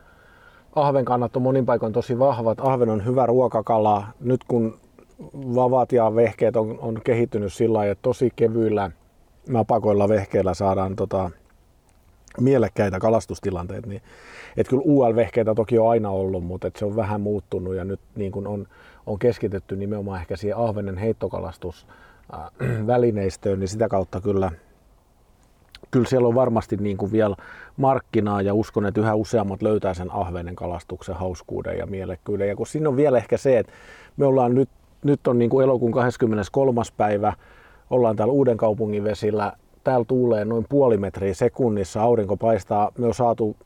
[0.74, 2.60] ahven kannat on monin paikoin tosi vahvat.
[2.60, 4.06] Ahven on hyvä ruokakala.
[4.20, 4.78] Nyt kun
[5.34, 8.90] vavat ja vehkeet on, on kehittynyt sillä lailla, että tosi kevyillä
[9.48, 11.30] napakoilla vehkeillä saadaan tota,
[12.40, 14.02] mielekkäitä kalastustilanteita, niin
[14.56, 18.00] että kyllä UL-vehkeitä toki on aina ollut, mutta että se on vähän muuttunut ja nyt
[18.16, 18.66] niin kuin on,
[19.06, 21.86] on keskitetty nimenomaan ehkä siihen ahvenen heittokalastus
[22.86, 24.50] välineistöön, niin sitä kautta kyllä,
[25.90, 27.36] kyllä siellä on varmasti niin kuin vielä
[27.76, 32.48] markkinaa ja uskon, että yhä useammat löytää sen ahvenen kalastuksen hauskuuden ja mielekkyyden.
[32.48, 33.72] Ja kun siinä on vielä ehkä se, että
[34.16, 34.68] me ollaan nyt,
[35.04, 36.80] nyt on niin kuin elokuun 23.
[36.96, 37.32] päivä,
[37.90, 39.52] ollaan täällä Uuden kaupungin vesillä,
[39.84, 43.56] täällä tuulee noin puoli metriä sekunnissa, aurinko paistaa, me on saatu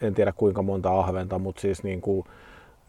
[0.00, 2.26] en tiedä kuinka monta ahventa, mutta siis niin kuin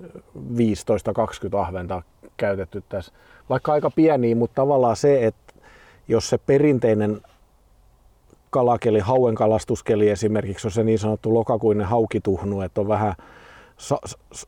[0.03, 2.01] 15-20 ahventa
[2.37, 3.11] käytetty tässä.
[3.49, 5.53] Vaikka aika pieniä, mutta tavallaan se, että
[6.07, 7.21] jos se perinteinen
[8.49, 13.13] kalakeli, hauen kalastuskeli esimerkiksi on se niin sanottu lokakuinen haukituhnu, että on vähän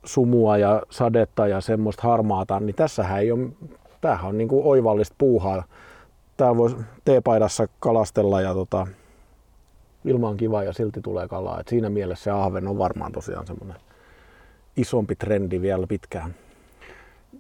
[0.06, 3.50] sumua ja sadetta ja semmoista harmaata, niin tässähän ei ole,
[4.02, 5.64] tämähän on niin kuin oivallista puuhaa.
[6.38, 8.88] Tää voi teepaidassa kalastella ja tota,
[10.10, 11.60] ilma on kiva ja silti tulee kalaa.
[11.60, 13.78] Et siinä mielessä se ahven on varmaan tosiaan semmoinen
[14.78, 16.36] isompi trendi vielä pitkään.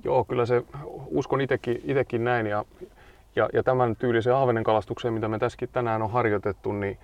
[0.03, 0.63] Joo, kyllä se,
[1.07, 2.65] uskon itekin, itekin näin ja,
[3.35, 6.97] ja, ja tämän tyylisen ahvenen kalastukseen, mitä me tässäkin tänään on harjoitettu, niin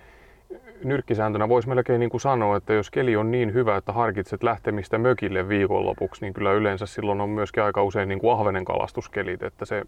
[0.84, 4.98] nyrkkisääntönä voisi melkein niin kuin sanoa, että jos keli on niin hyvä, että harkitset lähtemistä
[4.98, 9.64] mökille viikonlopuksi, niin kyllä yleensä silloin on myöskin aika usein niin kuin ahvenen kalastuskelit, että
[9.64, 9.84] se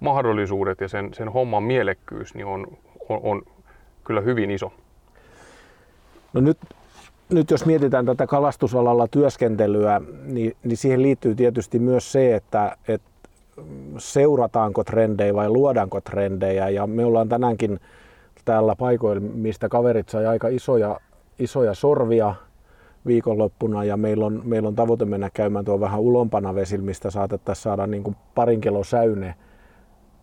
[0.00, 2.66] mahdollisuudet ja sen, sen homman mielekkyys niin on,
[3.08, 3.42] on, on
[4.04, 4.72] kyllä hyvin iso.
[6.32, 6.58] No nyt,
[7.30, 13.08] nyt jos mietitään tätä kalastusalalla työskentelyä, niin, niin siihen liittyy tietysti myös se, että, että
[13.98, 16.68] seurataanko trendejä vai luodaanko trendejä.
[16.68, 17.80] Ja me ollaan tänäänkin
[18.44, 21.00] täällä paikoilla, mistä kaverit sai aika isoja,
[21.38, 22.34] isoja sorvia
[23.06, 27.62] viikonloppuna ja meillä on, meillä on tavoite mennä käymään tuo vähän ulompana vesillä, mistä saatettaisiin
[27.62, 29.34] saada niin kuin parin kilo säyne.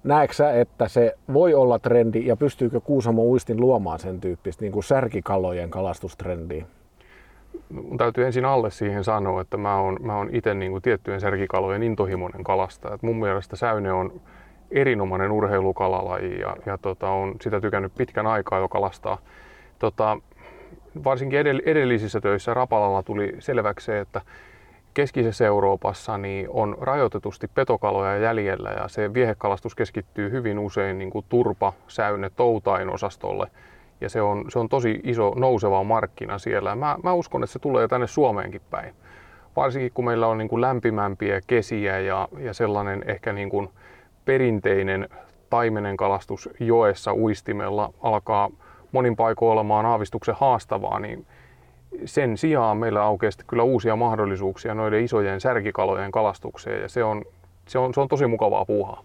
[0.04, 4.84] Näetkö että se voi olla trendi ja pystyykö Kuusamo uistin luomaan sen tyyppistä niin kuin
[4.84, 6.66] särkikalojen kalastustrendiä?
[7.70, 11.22] Mun täytyy ensin alle siihen sanoa, että mä oon, mä oon itse niin kuin tiettyjen
[11.22, 12.98] särkikalojen intohimoinen kalastaja.
[13.02, 14.22] Mun mielestä säyne on
[14.72, 19.18] erinomainen urheilukalalaji ja, ja tota, on sitä tykännyt pitkän aikaa jo kalastaa.
[19.80, 20.18] Tota,
[21.04, 24.22] varsinkin edellisissä töissä Rapalalla tuli selväksi se, että
[24.93, 31.25] keskisessä Euroopassa niin on rajoitetusti petokaloja jäljellä ja se viehekalastus keskittyy hyvin usein niin kuin
[31.30, 33.47] turpa, säyne, toutain osastolle.
[34.02, 36.75] Ja se on, se on tosi iso nouseva markkina siellä.
[36.75, 38.93] Mä, mä uskon, että se tulee tänne Suomeenkin päin.
[39.56, 43.69] Varsinkin kun meillä on niin kuin lämpimämpiä kesiä ja, ja sellainen ehkä niin kuin
[44.25, 45.10] perinteinen
[45.49, 48.49] taimenen kalastus joessa uistimella alkaa
[48.91, 51.25] monin paikoin olemaan aavistuksen haastavaa, niin
[52.06, 57.25] sen sijaan meillä aukeaa kyllä uusia mahdollisuuksia noiden isojen särkikalojen kalastukseen ja se on,
[57.67, 59.04] se on, se on tosi mukavaa puuhaa.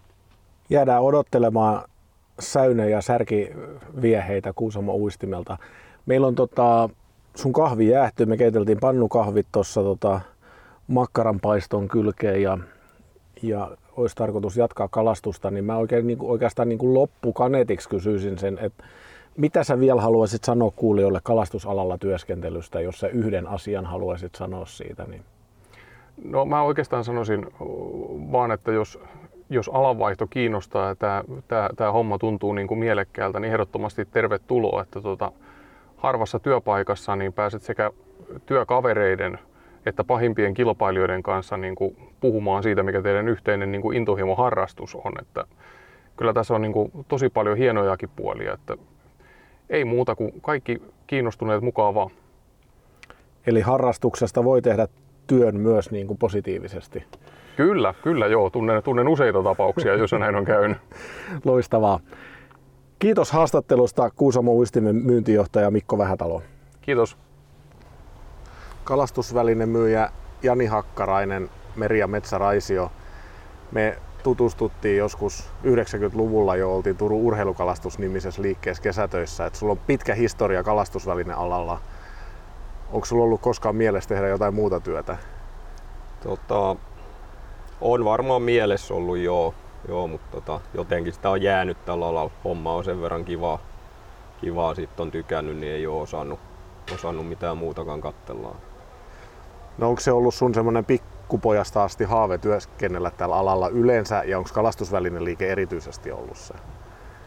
[0.69, 1.83] Jäädään odottelemaan
[2.39, 5.57] säynä- ja särkivieheitä Kuusamo uistimelta.
[6.05, 6.89] Meillä on tota,
[7.35, 10.21] sun kahvi jäähty, me keiteltiin pannukahvit tuossa tota,
[10.87, 12.57] makkaranpaiston kylkeen ja,
[13.41, 18.59] ja olisi tarkoitus jatkaa kalastusta, niin mä oikein, niin oikeastaan niin kuin loppukaneetiksi kysyisin sen,
[18.61, 18.83] että
[19.37, 25.03] mitä sä vielä haluaisit sanoa kuulijoille kalastusalalla työskentelystä, jos sä yhden asian haluaisit sanoa siitä?
[25.03, 25.23] Niin...
[26.23, 27.45] No mä oikeastaan sanoisin
[28.31, 28.99] vaan, että jos,
[29.49, 34.81] jos alanvaihto kiinnostaa ja tämä, tämä, tämä homma tuntuu niin kuin mielekkäältä, niin ehdottomasti tervetuloa.
[34.81, 35.31] Että tuota,
[35.97, 37.91] harvassa työpaikassa niin pääset sekä
[38.45, 39.39] työkavereiden
[39.85, 44.95] että pahimpien kilpailijoiden kanssa niin kuin puhumaan siitä, mikä teidän yhteinen niin kuin intohimo harrastus
[44.95, 45.13] on.
[45.21, 45.45] Että
[46.17, 48.53] kyllä tässä on niin kuin tosi paljon hienojakin puolia.
[48.53, 48.77] Että
[49.69, 52.09] ei muuta kuin kaikki kiinnostuneet mukaan vaan.
[53.47, 54.87] Eli harrastuksesta voi tehdä
[55.27, 57.03] työn myös niin kuin positiivisesti.
[57.55, 58.49] Kyllä, kyllä joo.
[58.49, 60.77] Tunnen, tunnen useita tapauksia, jos näin on käynyt.
[61.45, 61.99] Loistavaa.
[62.99, 66.41] Kiitos haastattelusta Kuusamo Uistimen myyntijohtaja Mikko Vähätalo.
[66.81, 67.17] Kiitos.
[68.83, 70.09] Kalastusvälinen myyjä
[70.43, 72.91] Jani Hakkarainen, Meri- ja Metsäraisio.
[73.71, 79.45] Me tutustuttiin joskus 90-luvulla jo, oltiin Turun urheilukalastusnimisessä liikkeessä kesätöissä.
[79.45, 81.79] Et sulla on pitkä historia kalastusvälinen alalla.
[82.91, 85.17] Onko sulla ollut koskaan mielessä tehdä jotain muuta työtä?
[86.23, 86.75] Tota,
[87.81, 89.53] on varmaan mielessä ollut joo,
[89.87, 92.31] joo mutta tota, jotenkin sitä on jäänyt tällä alalla.
[92.43, 93.59] Homma on sen verran kivaa,
[94.41, 96.39] kivaa sitten on tykännyt, niin ei ole osannut,
[96.93, 98.55] osannut mitään muutakaan katsellaan.
[99.77, 100.85] No onko se ollut sun semmoinen
[101.25, 106.53] pikkupojasta asti haave työskennellä tällä alalla yleensä ja onko kalastusvälinen liike erityisesti ollut se?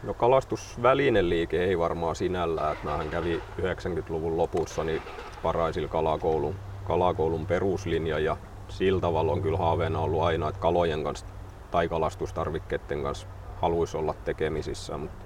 [0.02, 2.72] No kalastusvälinen liike ei varmaan sinällään.
[2.72, 5.02] Että mähän kävi 90-luvun lopussa niin
[5.42, 8.36] Paraisilla kalakoulun, kalakoulun peruslinja ja
[8.68, 11.26] sillä tavalla on kyllä haaveena ollut aina, että kalojen kanssa
[11.70, 13.26] tai kalastustarvikkeiden kanssa
[13.60, 14.98] haluaisi olla tekemisissä.
[14.98, 15.24] Mutta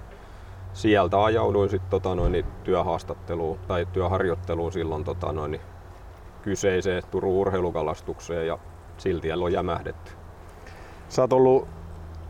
[0.73, 5.61] sieltä ajauduin sitten tota noin, työhaastatteluun tai työharjoitteluun silloin tota noin,
[6.43, 8.59] kyseiseen Turun urheilukalastukseen ja
[8.97, 10.11] silti on jämähdetty.
[11.09, 11.67] Sä oot ollut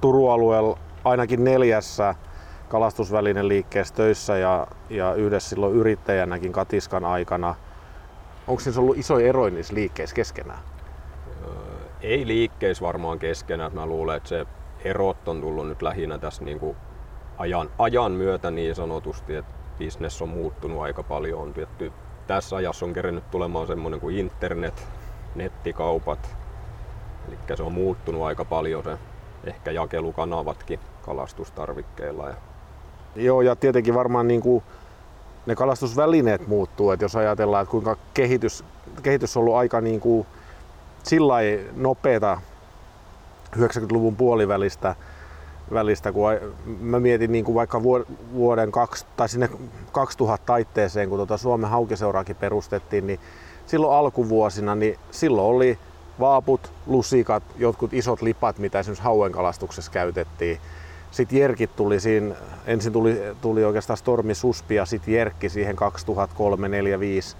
[0.01, 2.15] Turun alueella ainakin neljässä
[2.69, 7.55] kalastusvälinen liikkeessä töissä ja, ja yhdessä silloin yrittäjänäkin katiskan aikana.
[8.47, 10.59] Onko se ollut iso ero niissä liikkeissä keskenään?
[11.43, 11.51] Öö,
[12.01, 13.75] ei liikkeissä varmaan keskenään.
[13.75, 14.45] Mä luulen, että se
[14.83, 16.77] erot on tullut nyt lähinnä tässä niin kuin
[17.37, 21.41] ajan, ajan myötä niin sanotusti, että bisnes on muuttunut aika paljon.
[21.41, 21.91] On tietty
[22.27, 24.87] tässä ajassa on kerennyt tulemaan semmoinen kuin internet,
[25.35, 26.35] nettikaupat,
[27.27, 28.97] Eli se on muuttunut aika paljon se
[29.43, 32.29] ehkä jakelukanavatkin kalastustarvikkeilla.
[32.29, 32.35] Ja
[33.15, 34.63] Joo, ja tietenkin varmaan niin kuin
[35.45, 38.63] ne kalastusvälineet muuttuu, että jos ajatellaan, että kuinka kehitys,
[39.03, 40.27] kehitys on ollut aika niin kuin
[41.03, 41.35] sillä
[41.75, 42.41] nopeata
[43.55, 44.95] 90-luvun puolivälistä,
[45.73, 46.25] välistä, kun
[46.79, 47.83] mä mietin niin kuin vaikka
[48.33, 49.49] vuoden kaksi, tai sinne
[49.91, 53.19] 2000 taitteeseen, kun tuota Suomen haukiseuraakin perustettiin, niin
[53.65, 55.77] silloin alkuvuosina, niin silloin oli
[56.19, 60.59] vaaput, lusikat, jotkut isot lipat, mitä esimerkiksi hauenkalastuksessa käytettiin.
[61.11, 66.69] Sitten Jerkit tuli siinä, ensin tuli, tuli oikeastaan Stormi Suspi ja sitten Jerkki siihen 2003,
[66.69, 67.35] 4, 5,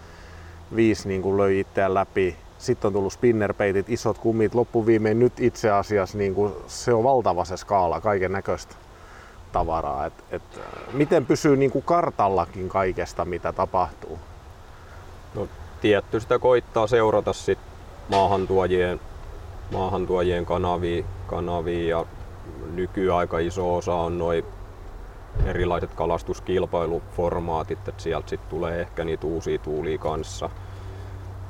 [0.76, 2.36] 5 niin kuin löi itseään läpi.
[2.64, 4.56] Sitten on tullut spinnerpeitit, isot kumit.
[4.56, 8.76] Loppuviimein nyt itse asiassa niin kuin, se on valtava se skaala, kaiken näköistä
[9.52, 10.06] tavaraa.
[10.06, 10.42] Et, et,
[10.94, 14.20] miten pysyy niin kuin kartallakin kaikesta, mitä tapahtuu?
[15.36, 15.48] No,
[15.82, 17.60] tietty sitä koittaa seurata sit
[18.10, 19.00] maahantuojien,
[19.72, 22.06] maahantuojien kanavia, kanavia ja
[22.74, 24.46] nykyaika iso osa on noin
[25.46, 30.50] erilaiset kalastuskilpailuformaatit, että sieltä sitten tulee ehkä niitä uusia tuulia kanssa.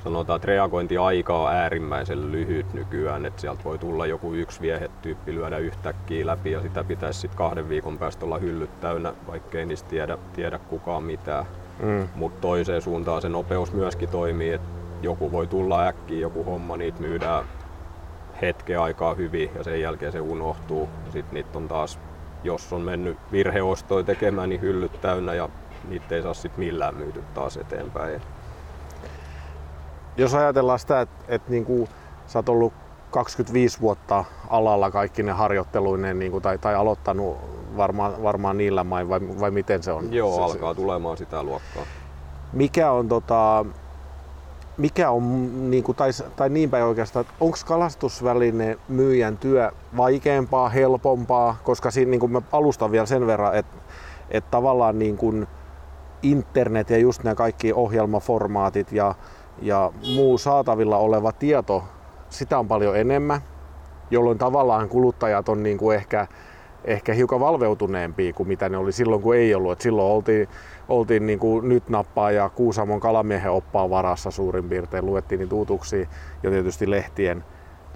[0.03, 5.57] Sanotaan, että reagointiaika on äärimmäisen lyhyt nykyään, että sieltä voi tulla joku yksi viehetyyppi lyödä
[5.57, 10.17] yhtäkkiä läpi ja sitä pitäisi sitten kahden viikon päästä olla hyllyt täynnä, vaikkei niistä tiedä,
[10.33, 11.45] tiedä kukaan mitään.
[11.83, 12.07] Mm.
[12.15, 14.67] Mutta toiseen suuntaan se nopeus myöskin toimii, että
[15.01, 17.45] joku voi tulla äkkiä, joku homma, niitä myydään
[18.41, 20.89] hetken aikaa hyvin ja sen jälkeen se unohtuu.
[21.03, 21.99] Sitten niitä on taas,
[22.43, 25.49] jos on mennyt virheostoja tekemään, niin hyllyt täynnä ja
[25.89, 28.21] niitä ei saa sitten millään myyty taas eteenpäin.
[30.17, 31.89] Jos ajatellaan sitä, että, että niin kuin
[32.27, 32.73] sä oot ollut
[33.11, 37.37] 25 vuotta alalla kaikki ne harjoitteluinen niin kuin, tai, tai aloittanut
[37.77, 40.13] varmaan, varmaan niillä main vai, vai miten se on?
[40.13, 41.83] Joo, se, alkaa tulemaan sitä luokkaa.
[42.53, 43.65] Mikä on tota,
[44.77, 51.55] mikä on, niin kuin, tai, tai niin päin oikeastaan, onko kalastusväline myyjän työ vaikeampaa, helpompaa,
[51.63, 53.77] koska siinä niin kuin mä alustan vielä sen verran, että,
[54.31, 55.47] että tavallaan niin kuin
[56.23, 59.15] internet ja just nämä kaikki ohjelmaformaatit ja,
[59.61, 61.83] ja muu saatavilla oleva tieto,
[62.29, 63.41] sitä on paljon enemmän,
[64.11, 66.27] jolloin tavallaan kuluttajat on niin kuin ehkä,
[66.85, 69.71] ehkä hiukan valveutuneempia kuin mitä ne oli silloin, kun ei ollut.
[69.71, 70.47] Et silloin oltiin
[70.89, 76.07] oltiin niin kuin nyt nappaa ja Kuusamon kalamiehen oppaa varassa suurin piirtein, luettiin niitä uutuksia
[76.43, 77.43] ja tietysti lehtien.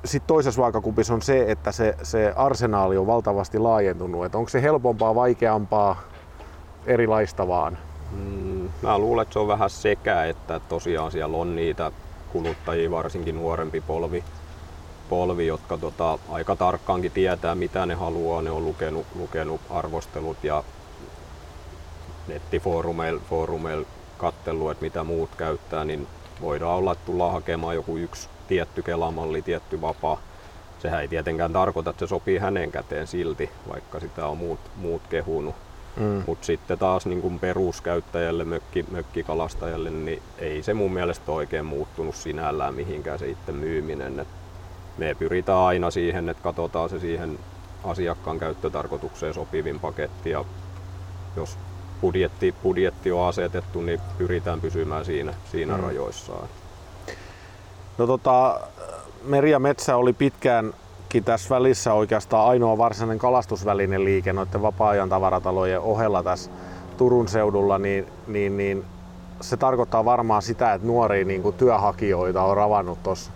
[0.06, 4.26] Sitten toisessa vaakakupissa on se, että se, se arsenaali on valtavasti laajentunut.
[4.26, 6.02] Et onko se helpompaa, vaikeampaa,
[6.86, 7.78] erilaista vaan?
[8.12, 11.92] Mm, mä luulen, että se on vähän sekä, että tosiaan siellä on niitä
[12.30, 14.24] kuluttajia, varsinkin nuorempi polvi,
[15.10, 18.42] polvi jotka tota, aika tarkkaankin tietää, mitä ne haluaa.
[18.42, 20.64] Ne on lukenut, lukenut arvostelut ja
[22.28, 23.86] nettifoorumeilla foorumeil
[24.18, 26.08] kattellut, että mitä muut käyttää, niin
[26.42, 30.22] voidaan olla, että tullaan hakemaan joku yksi tietty kelamalli, tietty vapaa.
[30.80, 35.02] Sehän ei tietenkään tarkoita, että se sopii hänen käteen silti, vaikka sitä on muut, muut
[35.10, 35.67] kehunut.
[36.00, 36.24] Mm.
[36.28, 42.16] Mutta sitten taas niin kuin peruskäyttäjälle, mökki, mökkikalastajalle, niin ei se mun mielestä oikein muuttunut
[42.16, 44.20] sinällään mihinkään se itse myyminen.
[44.20, 44.28] Et
[44.98, 47.40] me pyritään aina siihen, että katsotaan se siihen
[47.84, 50.46] asiakkaan käyttötarkoitukseen sopivin paketti ja
[51.36, 51.58] jos
[52.02, 55.84] budjetti, budjetti on asetettu, niin pyritään pysymään siinä, siinä mm.
[55.84, 56.50] rajoissaan.
[57.98, 58.60] No tota,
[59.24, 60.14] meri ja metsä oli
[61.08, 66.52] pitkäänkin tässä välissä oikeastaan ainoa varsinainen kalastusvälinen liike noiden vapaa-ajan tavaratalojen ohella tässä
[66.98, 68.84] Turun seudulla, niin, niin, niin
[69.42, 73.32] se tarkoittaa varmaan sitä, että nuoria niin kuin työhakijoita on ravannut tuossa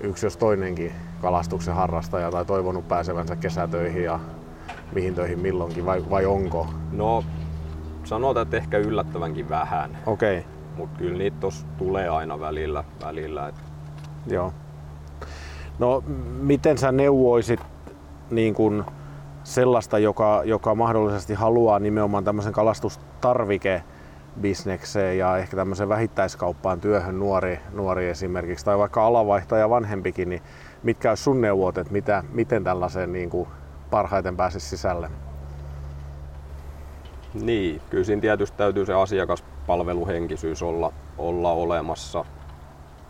[0.00, 4.20] yksi jos toinenkin kalastuksen harrastaja tai toivonut pääsevänsä kesätöihin ja
[4.92, 6.66] mihin töihin milloinkin vai, vai onko?
[6.92, 7.24] No
[8.04, 9.98] sanotaan, että ehkä yllättävänkin vähän.
[10.06, 10.38] Okei.
[10.38, 10.50] Okay.
[10.76, 12.84] Mutta kyllä niitä tos tulee aina välillä.
[13.04, 13.54] välillä et...
[14.26, 14.52] Joo.
[15.78, 16.04] No
[16.40, 17.60] miten sä neuvoisit
[18.30, 18.84] niin kun
[19.44, 23.82] sellaista, joka, joka mahdollisesti haluaa nimenomaan tämmöisen kalastustarvike
[24.40, 30.42] bisnekseen ja ehkä tämmöisen vähittäiskauppaan työhön nuori, nuori esimerkiksi, tai vaikka alavaihtaja vanhempikin, niin
[30.82, 33.48] mitkä olisi sun neuvot, että mitä, miten tällaiseen niin kuin
[33.90, 35.10] parhaiten pääsisi sisälle?
[37.34, 42.24] Niin, kyllä siinä tietysti täytyy se asiakaspalveluhenkisyys olla, olla olemassa,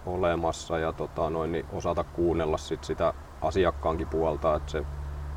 [0.09, 4.85] olemassa ja tota, noin, niin osata kuunnella sit sitä asiakkaankin puolta, että se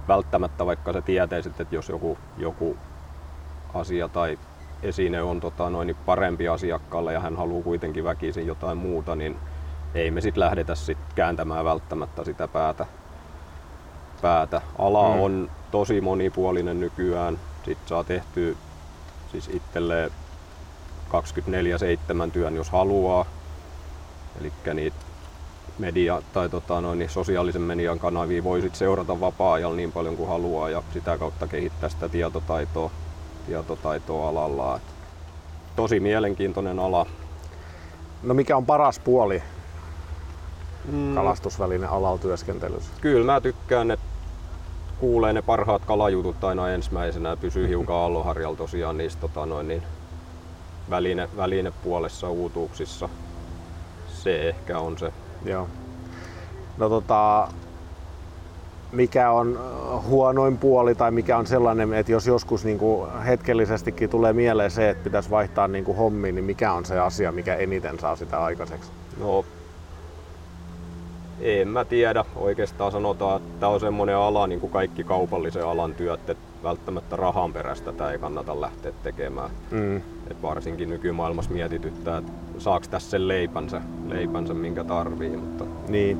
[0.07, 2.77] välttämättä vaikka se tietäisi, että jos joku, joku
[3.73, 4.39] asia tai
[4.83, 9.37] esine on tota, noin, niin parempi asiakkaalle ja hän haluaa kuitenkin väkisin jotain muuta, niin
[9.93, 12.85] ei me sitten lähdetä sit kääntämään välttämättä sitä päätä.
[14.21, 14.61] päätä.
[14.77, 15.21] Ala mm.
[15.21, 17.39] on tosi monipuolinen nykyään.
[17.65, 18.55] Sitten saa tehtyä
[19.31, 20.11] siis itselleen
[22.27, 23.25] 24-7 työn, jos haluaa.
[24.39, 24.97] Eli niitä
[25.79, 30.29] media tai tota, noin, niin sosiaalisen median kanavia voi sit seurata vapaa-ajalla niin paljon kuin
[30.29, 32.91] haluaa ja sitä kautta kehittää sitä tietotaitoa,
[33.45, 34.75] tietotaitoa alalla.
[34.75, 34.83] Et
[35.75, 37.05] tosi mielenkiintoinen ala.
[38.23, 39.43] No mikä on paras puoli
[40.91, 41.15] mm.
[41.15, 42.91] kalastusväline alalla työskentelyssä?
[43.01, 44.05] Kyllä mä tykkään, että
[44.99, 49.83] kuulee ne parhaat kalajutut aina ensimmäisenä ja pysyy hiukan alloharjalla tosiaan niistä tota, noin, niin
[50.89, 53.09] väline, välinepuolessa uutuuksissa.
[54.23, 55.11] Se ehkä on se.
[55.45, 55.67] Joo.
[56.77, 57.47] No tota,
[58.91, 59.59] mikä on
[60.07, 64.89] huonoin puoli tai mikä on sellainen, että jos joskus niin kuin hetkellisestikin tulee mieleen se,
[64.89, 68.43] että pitäisi vaihtaa niin kuin hommiin, niin mikä on se asia, mikä eniten saa sitä
[68.43, 68.91] aikaiseksi?
[69.19, 69.45] No,
[71.41, 72.25] en mä tiedä.
[72.35, 77.15] Oikeastaan sanotaan, että tämä on semmoinen ala, niin kuin kaikki kaupallisen alan työt, että välttämättä
[77.15, 79.49] rahan perästä tämä ei kannata lähteä tekemään.
[79.71, 79.97] Mm.
[79.97, 85.37] Et varsinkin nykymaailmassa mietityttää, että saako tässä sen leipänsä, leipänsä minkä tarvii.
[85.37, 85.65] Mutta...
[85.87, 86.17] Niin.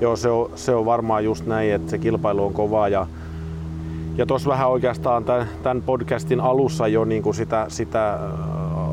[0.00, 3.06] Joo, se on, se on varmaan just näin, että se kilpailu on kovaa ja
[4.16, 5.24] ja tuossa vähän oikeastaan
[5.62, 8.18] tämän podcastin alussa jo niin kuin sitä, sitä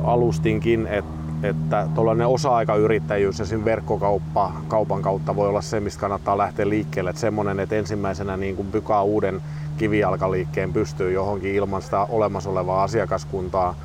[0.03, 6.69] alustinkin, että että tuollainen osa-aikayrittäjyys ja verkkokauppa kaupan kautta voi olla se, mistä kannattaa lähteä
[6.69, 7.09] liikkeelle.
[7.09, 9.41] Että semmoinen, että ensimmäisenä niin kuin pykaa uuden
[9.77, 13.75] kivijalkaliikkeen pystyy johonkin ilman sitä olemassa olevaa asiakaskuntaa.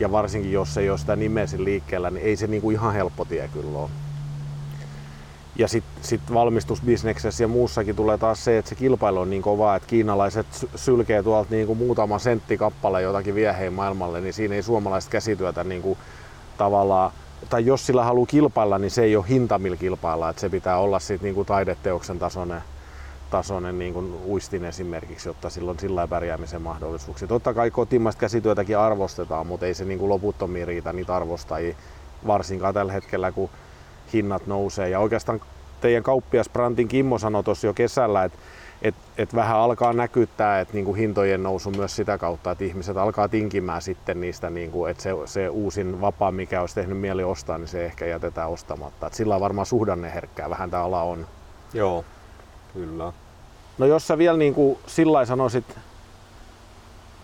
[0.00, 3.24] Ja varsinkin jos ei ole sitä nimesin liikkeellä, niin ei se niin kuin ihan helppo
[3.24, 3.90] tie kyllä ole.
[5.56, 9.76] Ja sitten sit valmistusbisneksessä ja muussakin tulee taas se, että se kilpailu on niin kova,
[9.76, 14.62] että kiinalaiset sylkee tuolta niin kuin muutama sentti kappale jotakin vieheen maailmalle, niin siinä ei
[14.62, 15.98] suomalaiset käsityötä niin kuin
[16.58, 17.12] tavallaan,
[17.48, 20.78] tai jos sillä haluaa kilpailla, niin se ei ole hinta, millä kilpailla, että se pitää
[20.78, 22.62] olla sitten niin kuin taideteoksen tasoinen,
[23.30, 27.28] tasoinen niin kuin uistin esimerkiksi, jotta silloin sillä pärjäämisen mahdollisuuksia.
[27.28, 31.76] Totta kai kotimaista käsityötäkin arvostetaan, mutta ei se niin kuin loputtomiin riitä niitä arvostajia,
[32.26, 33.50] varsinkaan tällä hetkellä, kun
[34.12, 34.88] hinnat nousee.
[34.88, 35.40] Ja oikeastaan
[35.80, 38.38] teidän kauppias Brantin Kimmo sanoi tuossa jo kesällä, että
[38.82, 43.28] et, et vähän alkaa näkyttää, että niinku hintojen nousu myös sitä kautta, että ihmiset alkaa
[43.28, 47.68] tinkimään sitten niistä, niinku, että se, se uusin vapaa, mikä olisi tehnyt mieli ostaa, niin
[47.68, 49.06] se ehkä jätetään ostamatta.
[49.06, 51.26] Et sillä on varmaan suhdanneherkkää, vähän tämä ala on.
[51.74, 52.04] Joo,
[52.74, 53.12] kyllä.
[53.78, 55.78] No jos sä vielä niinku sillä sanoisit,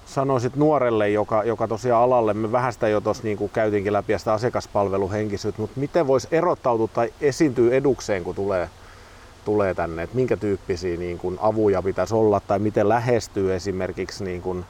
[0.06, 4.32] sanoisit nuorelle, joka, joka tosiaan alalle, me vähän sitä jo tuossa niinku käytiinkin läpi sitä
[4.32, 8.68] asiakaspalveluhenkisyyttä, mutta miten voisi erottautua tai esiintyä edukseen, kun tulee
[9.48, 14.42] tulee tänne, että minkä tyyppisiä niin kuin avuja pitäisi olla tai miten lähestyy esimerkiksi niin
[14.42, 14.64] kuin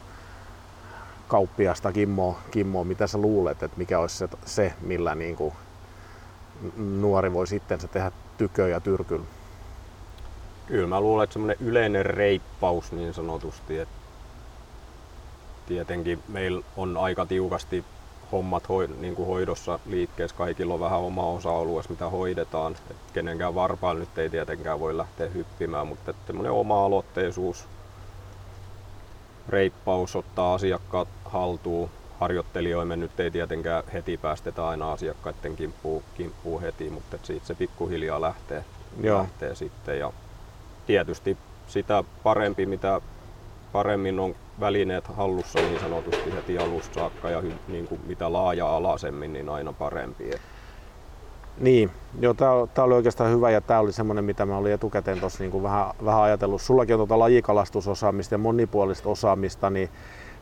[1.28, 5.54] kauppiasta Kimmo, Kimmo, mitä sä luulet, että mikä olisi se, se millä niin kuin
[6.76, 9.24] nuori voi sitten se tehdä tykö ja tyrkyllä?
[10.66, 13.94] Kyllä mä luulen, että semmoinen yleinen reippaus niin sanotusti, että
[15.66, 17.84] tietenkin meillä on aika tiukasti
[18.32, 20.36] hommat hoi, niin kuin hoidossa liikkeessä.
[20.36, 22.76] Kaikilla on vähän oma osa-alueessa, mitä hoidetaan.
[22.90, 27.64] Et kenenkään varpailla nyt ei tietenkään voi lähteä hyppimään, mutta semmoinen oma-aloitteisuus,
[29.48, 31.90] reippaus ottaa asiakkaat haltuun.
[32.20, 38.20] Harjoittelijoimme nyt ei tietenkään heti päästetä aina asiakkaiden kimppuun, kimppuun heti, mutta siitä se pikkuhiljaa
[38.20, 38.64] lähtee,
[39.00, 39.18] Joo.
[39.18, 39.98] lähtee sitten.
[39.98, 40.12] Ja
[40.86, 43.00] tietysti sitä parempi, mitä
[43.72, 49.48] paremmin on välineet hallussa niin sanotusti heti alusta saakka ja niin kuin mitä laaja-alaisemmin, niin
[49.48, 50.30] aina parempi.
[51.60, 51.90] Niin,
[52.20, 55.62] joo, tämä oli oikeastaan hyvä ja tämä oli semmoinen, mitä mä olin etukäteen tuossa niin
[55.62, 56.62] vähän, vähän ajatellut.
[56.62, 59.88] Sullakin on tuota lajikalastusosaamista ja monipuolista osaamista, niin,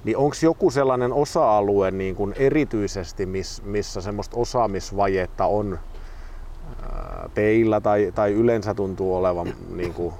[0.04, 5.78] niin onko joku sellainen osa-alue niin kuin erityisesti, miss, missä semmoista osaamisvajetta on
[7.34, 10.14] teillä tai, tai yleensä tuntuu olevan niin kuin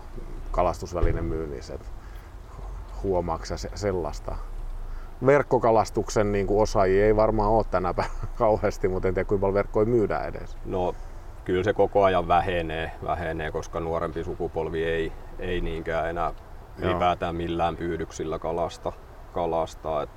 [0.51, 1.79] kalastusvälinen myynnissä?
[3.03, 4.37] Huomaaksa se, sellaista?
[5.27, 9.55] Verkkokalastuksen niin kuin osaajia ei varmaan ole tänä päivänä kauheasti, mutta en tiedä kuinka paljon
[9.55, 10.57] verkkoja myydään edes.
[10.65, 10.95] No
[11.45, 16.35] kyllä se koko ajan vähenee, vähenee koska nuorempi sukupolvi ei, ei niinkään enää
[16.79, 16.91] Joo.
[16.91, 18.93] ylipäätään millään pyydyksillä kalasta.
[19.33, 20.03] kalasta.
[20.03, 20.11] Et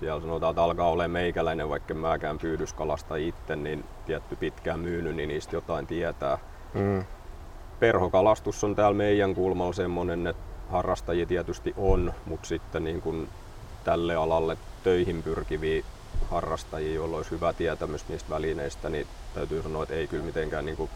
[0.00, 5.28] siellä sanotaan, että alkaa olemaan meikäläinen, vaikka mäkään pyydyskalasta itse, niin tietty pitkään myynyt, niin
[5.28, 6.38] niistä jotain tietää.
[6.74, 7.04] Mm.
[7.80, 13.28] Perhokalastus on täällä meidän kulmalla semmoinen, että harrastajia tietysti on, mutta sitten niin kuin
[13.84, 15.84] tälle alalle töihin pyrkiviä
[16.30, 20.76] harrastajia, joilla olisi hyvä tietämys niistä välineistä, niin täytyy sanoa, että ei kyllä mitenkään niin
[20.76, 20.90] kuin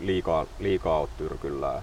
[0.00, 1.82] liikaa, liikaa ole tyrkyllään.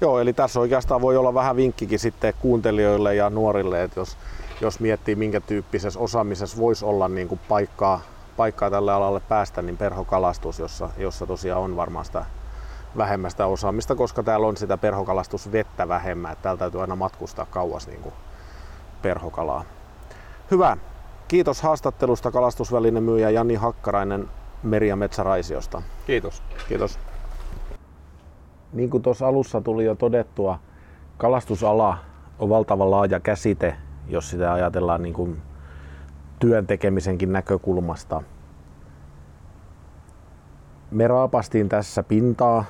[0.00, 4.16] Joo, eli tässä oikeastaan voi olla vähän vinkkikin sitten kuuntelijoille ja nuorille, että jos,
[4.60, 8.00] jos miettii minkä tyyppisessä osaamisessa voisi olla niin kuin paikkaa,
[8.36, 12.24] paikkaa tälle alalle päästä, niin perhokalastus, jossa, jossa tosiaan on varmaan sitä
[12.96, 16.32] vähemmästä osaamista, koska täällä on sitä perhokalastusvettä vähemmän.
[16.32, 18.14] Että täällä täytyy aina matkustaa kauas niin kuin
[19.02, 19.64] perhokalaa.
[20.50, 20.76] Hyvä.
[21.28, 24.28] Kiitos haastattelusta kalastusvälineen myyjä Jani Hakkarainen
[24.62, 25.82] Meri- ja Metsäraisiosta.
[26.06, 26.42] Kiitos.
[26.68, 26.98] Kiitos.
[28.72, 30.58] niin kuin tuossa alussa tuli jo todettua,
[31.18, 31.98] kalastusala
[32.38, 33.76] on valtavan laaja käsite,
[34.08, 35.42] jos sitä ajatellaan niin kuin
[36.38, 38.22] työn tekemisenkin näkökulmasta.
[40.90, 42.64] Me raapastiin tässä pintaa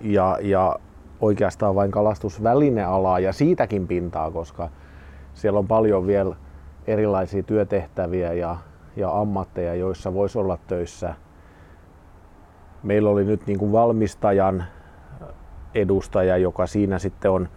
[0.00, 0.76] ja, ja
[1.20, 4.68] oikeastaan vain kalastusvälinealaa ja siitäkin pintaa, koska
[5.34, 6.36] siellä on paljon vielä
[6.86, 8.56] erilaisia työtehtäviä ja,
[8.96, 11.14] ja ammatteja, joissa voisi olla töissä.
[12.82, 14.64] Meillä oli nyt niin kuin valmistajan
[15.74, 17.48] edustaja, joka siinä sitten on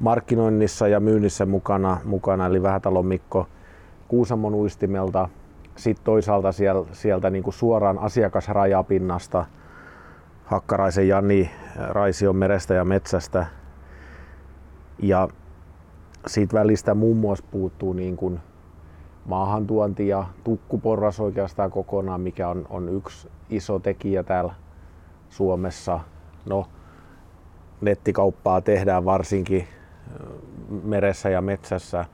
[0.00, 3.46] markkinoinnissa ja myynnissä mukana, mukana eli Vähätalon Mikko
[4.08, 5.28] Kuusamon uistimelta.
[5.76, 9.46] Sitten toisaalta sieltä, sieltä niin kuin suoraan asiakasrajapinnasta
[10.44, 11.50] Hakkaraisen Jani
[11.88, 13.46] Raision merestä ja metsästä.
[14.98, 15.28] Ja
[16.26, 18.40] siitä välistä muun muassa puuttuu niin kuin
[19.26, 24.54] maahantuonti ja tukkuporras oikeastaan kokonaan, mikä on, on yksi iso tekijä täällä
[25.30, 26.00] Suomessa.
[26.46, 26.66] No,
[27.80, 29.68] nettikauppaa tehdään varsinkin
[30.84, 32.04] meressä ja metsässä,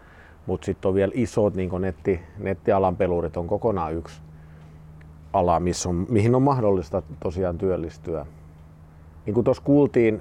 [0.47, 4.21] mutta sitten on vielä isot niin netti, nettialan pelurit on kokonaan yksi
[5.39, 8.27] ala, missä on, mihin on mahdollista tosiaan työllistyä.
[9.27, 10.21] Niin kuin tuossa kuultiin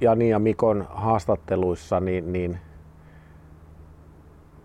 [0.00, 2.58] Jani ja Mikon haastatteluissa, niin, niin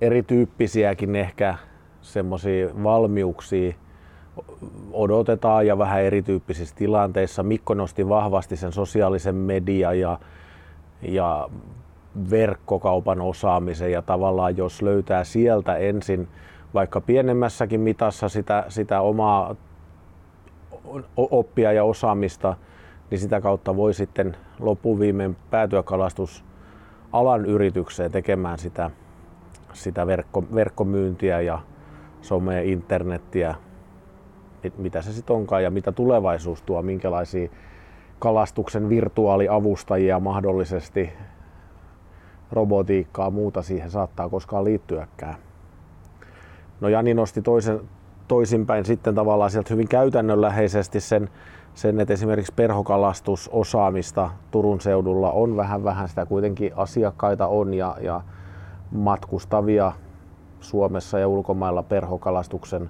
[0.02, 1.56] erityyppisiäkin ehkä
[2.02, 3.74] semmoisia valmiuksia
[4.92, 7.44] odotetaan ja vähän erityyppisissä tilanteissa.
[7.44, 10.20] Mikko nosti vahvasti sen sosiaalisen median ja,
[11.02, 11.50] ja
[12.32, 16.28] verkkokaupan osaamisen ja tavallaan jos löytää sieltä ensin
[16.74, 19.56] vaikka pienemmässäkin mitassa sitä, sitä omaa
[21.18, 22.56] oppia ja osaamista,
[23.12, 28.92] niin sitä kautta voi sitten loppuviimein päätyä kalastusalan yritykseen tekemään sitä,
[29.74, 31.60] sitä verkko, verkkomyyntiä ja
[32.22, 33.56] somea, internettiä,
[34.78, 37.50] mitä se sitten onkaan ja mitä tulevaisuus tuo, minkälaisia
[38.20, 41.10] kalastuksen virtuaaliavustajia mahdollisesti
[42.52, 45.36] robotiikkaa muuta siihen saattaa koskaan liittyäkään.
[46.82, 47.82] No Jani nosti toisen,
[48.28, 51.30] toisinpäin sitten tavallaan sieltä hyvin käytännönläheisesti sen,
[51.74, 58.22] sen, että esimerkiksi perhokalastusosaamista Turun seudulla on vähän vähän, sitä kuitenkin asiakkaita on ja, ja
[58.92, 59.92] matkustavia
[60.60, 62.90] Suomessa ja ulkomailla perhokalastuksen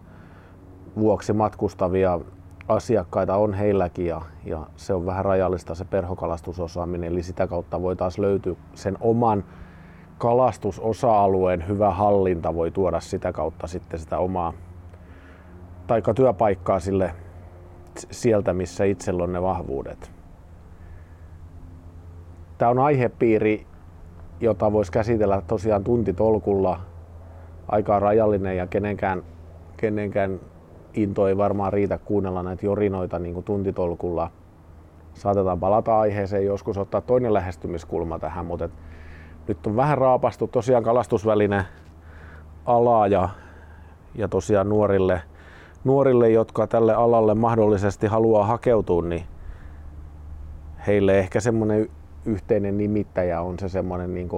[0.99, 2.19] vuoksi matkustavia
[2.67, 7.95] asiakkaita on heilläkin ja, ja se on vähän rajallista se perhokalastusosaaminen, eli sitä kautta voi
[7.95, 9.43] taas löytyä sen oman
[10.17, 14.53] kalastusosa-alueen hyvä hallinta voi tuoda sitä kautta sitten sitä omaa
[15.87, 17.13] taikka työpaikkaa sille
[18.11, 20.11] sieltä, missä itsellä on ne vahvuudet.
[22.57, 23.65] Tämä on aihepiiri,
[24.39, 26.79] jota voisi käsitellä tosiaan tuntitolkulla.
[27.67, 29.23] Aika rajallinen ja kenenkään,
[29.77, 30.39] kenenkään
[30.93, 34.31] into ei varmaan riitä kuunnella näitä jorinoita niin kuin tuntitolkulla.
[35.13, 38.69] Saatetaan palata aiheeseen joskus ottaa toinen lähestymiskulma tähän, mutta
[39.47, 41.65] nyt on vähän raapastu tosiaan kalastusväline
[42.65, 43.29] alaa ja,
[44.15, 45.21] ja tosiaan nuorille,
[45.85, 49.23] nuorille, jotka tälle alalle mahdollisesti haluaa hakeutua, niin
[50.87, 51.89] heille ehkä semmoinen
[52.25, 54.29] yhteinen nimittäjä on se semmoinen niin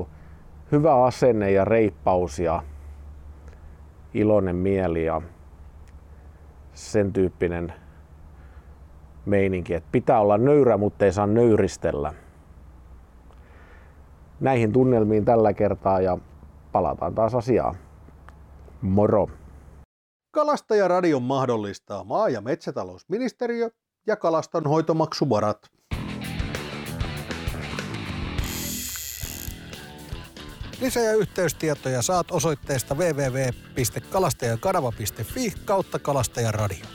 [0.71, 2.63] hyvä asenne ja reippaus ja
[4.13, 5.21] iloinen mieli ja
[6.73, 7.73] sen tyyppinen
[9.25, 12.13] meininki, että pitää olla nöyrä, mutta ei saa nöyristellä.
[14.39, 16.17] Näihin tunnelmiin tällä kertaa ja
[16.71, 17.75] palataan taas asiaan.
[18.81, 19.27] Moro!
[20.37, 23.69] Kalastajaradion mahdollistaa maa- ja metsätalousministeriö
[24.07, 25.67] ja kalastonhoitomaksuvarat.
[30.81, 36.85] Lisä- ja yhteystietoja saat osoitteesta www.kalastajakanava.fi kautta kalastajaradio.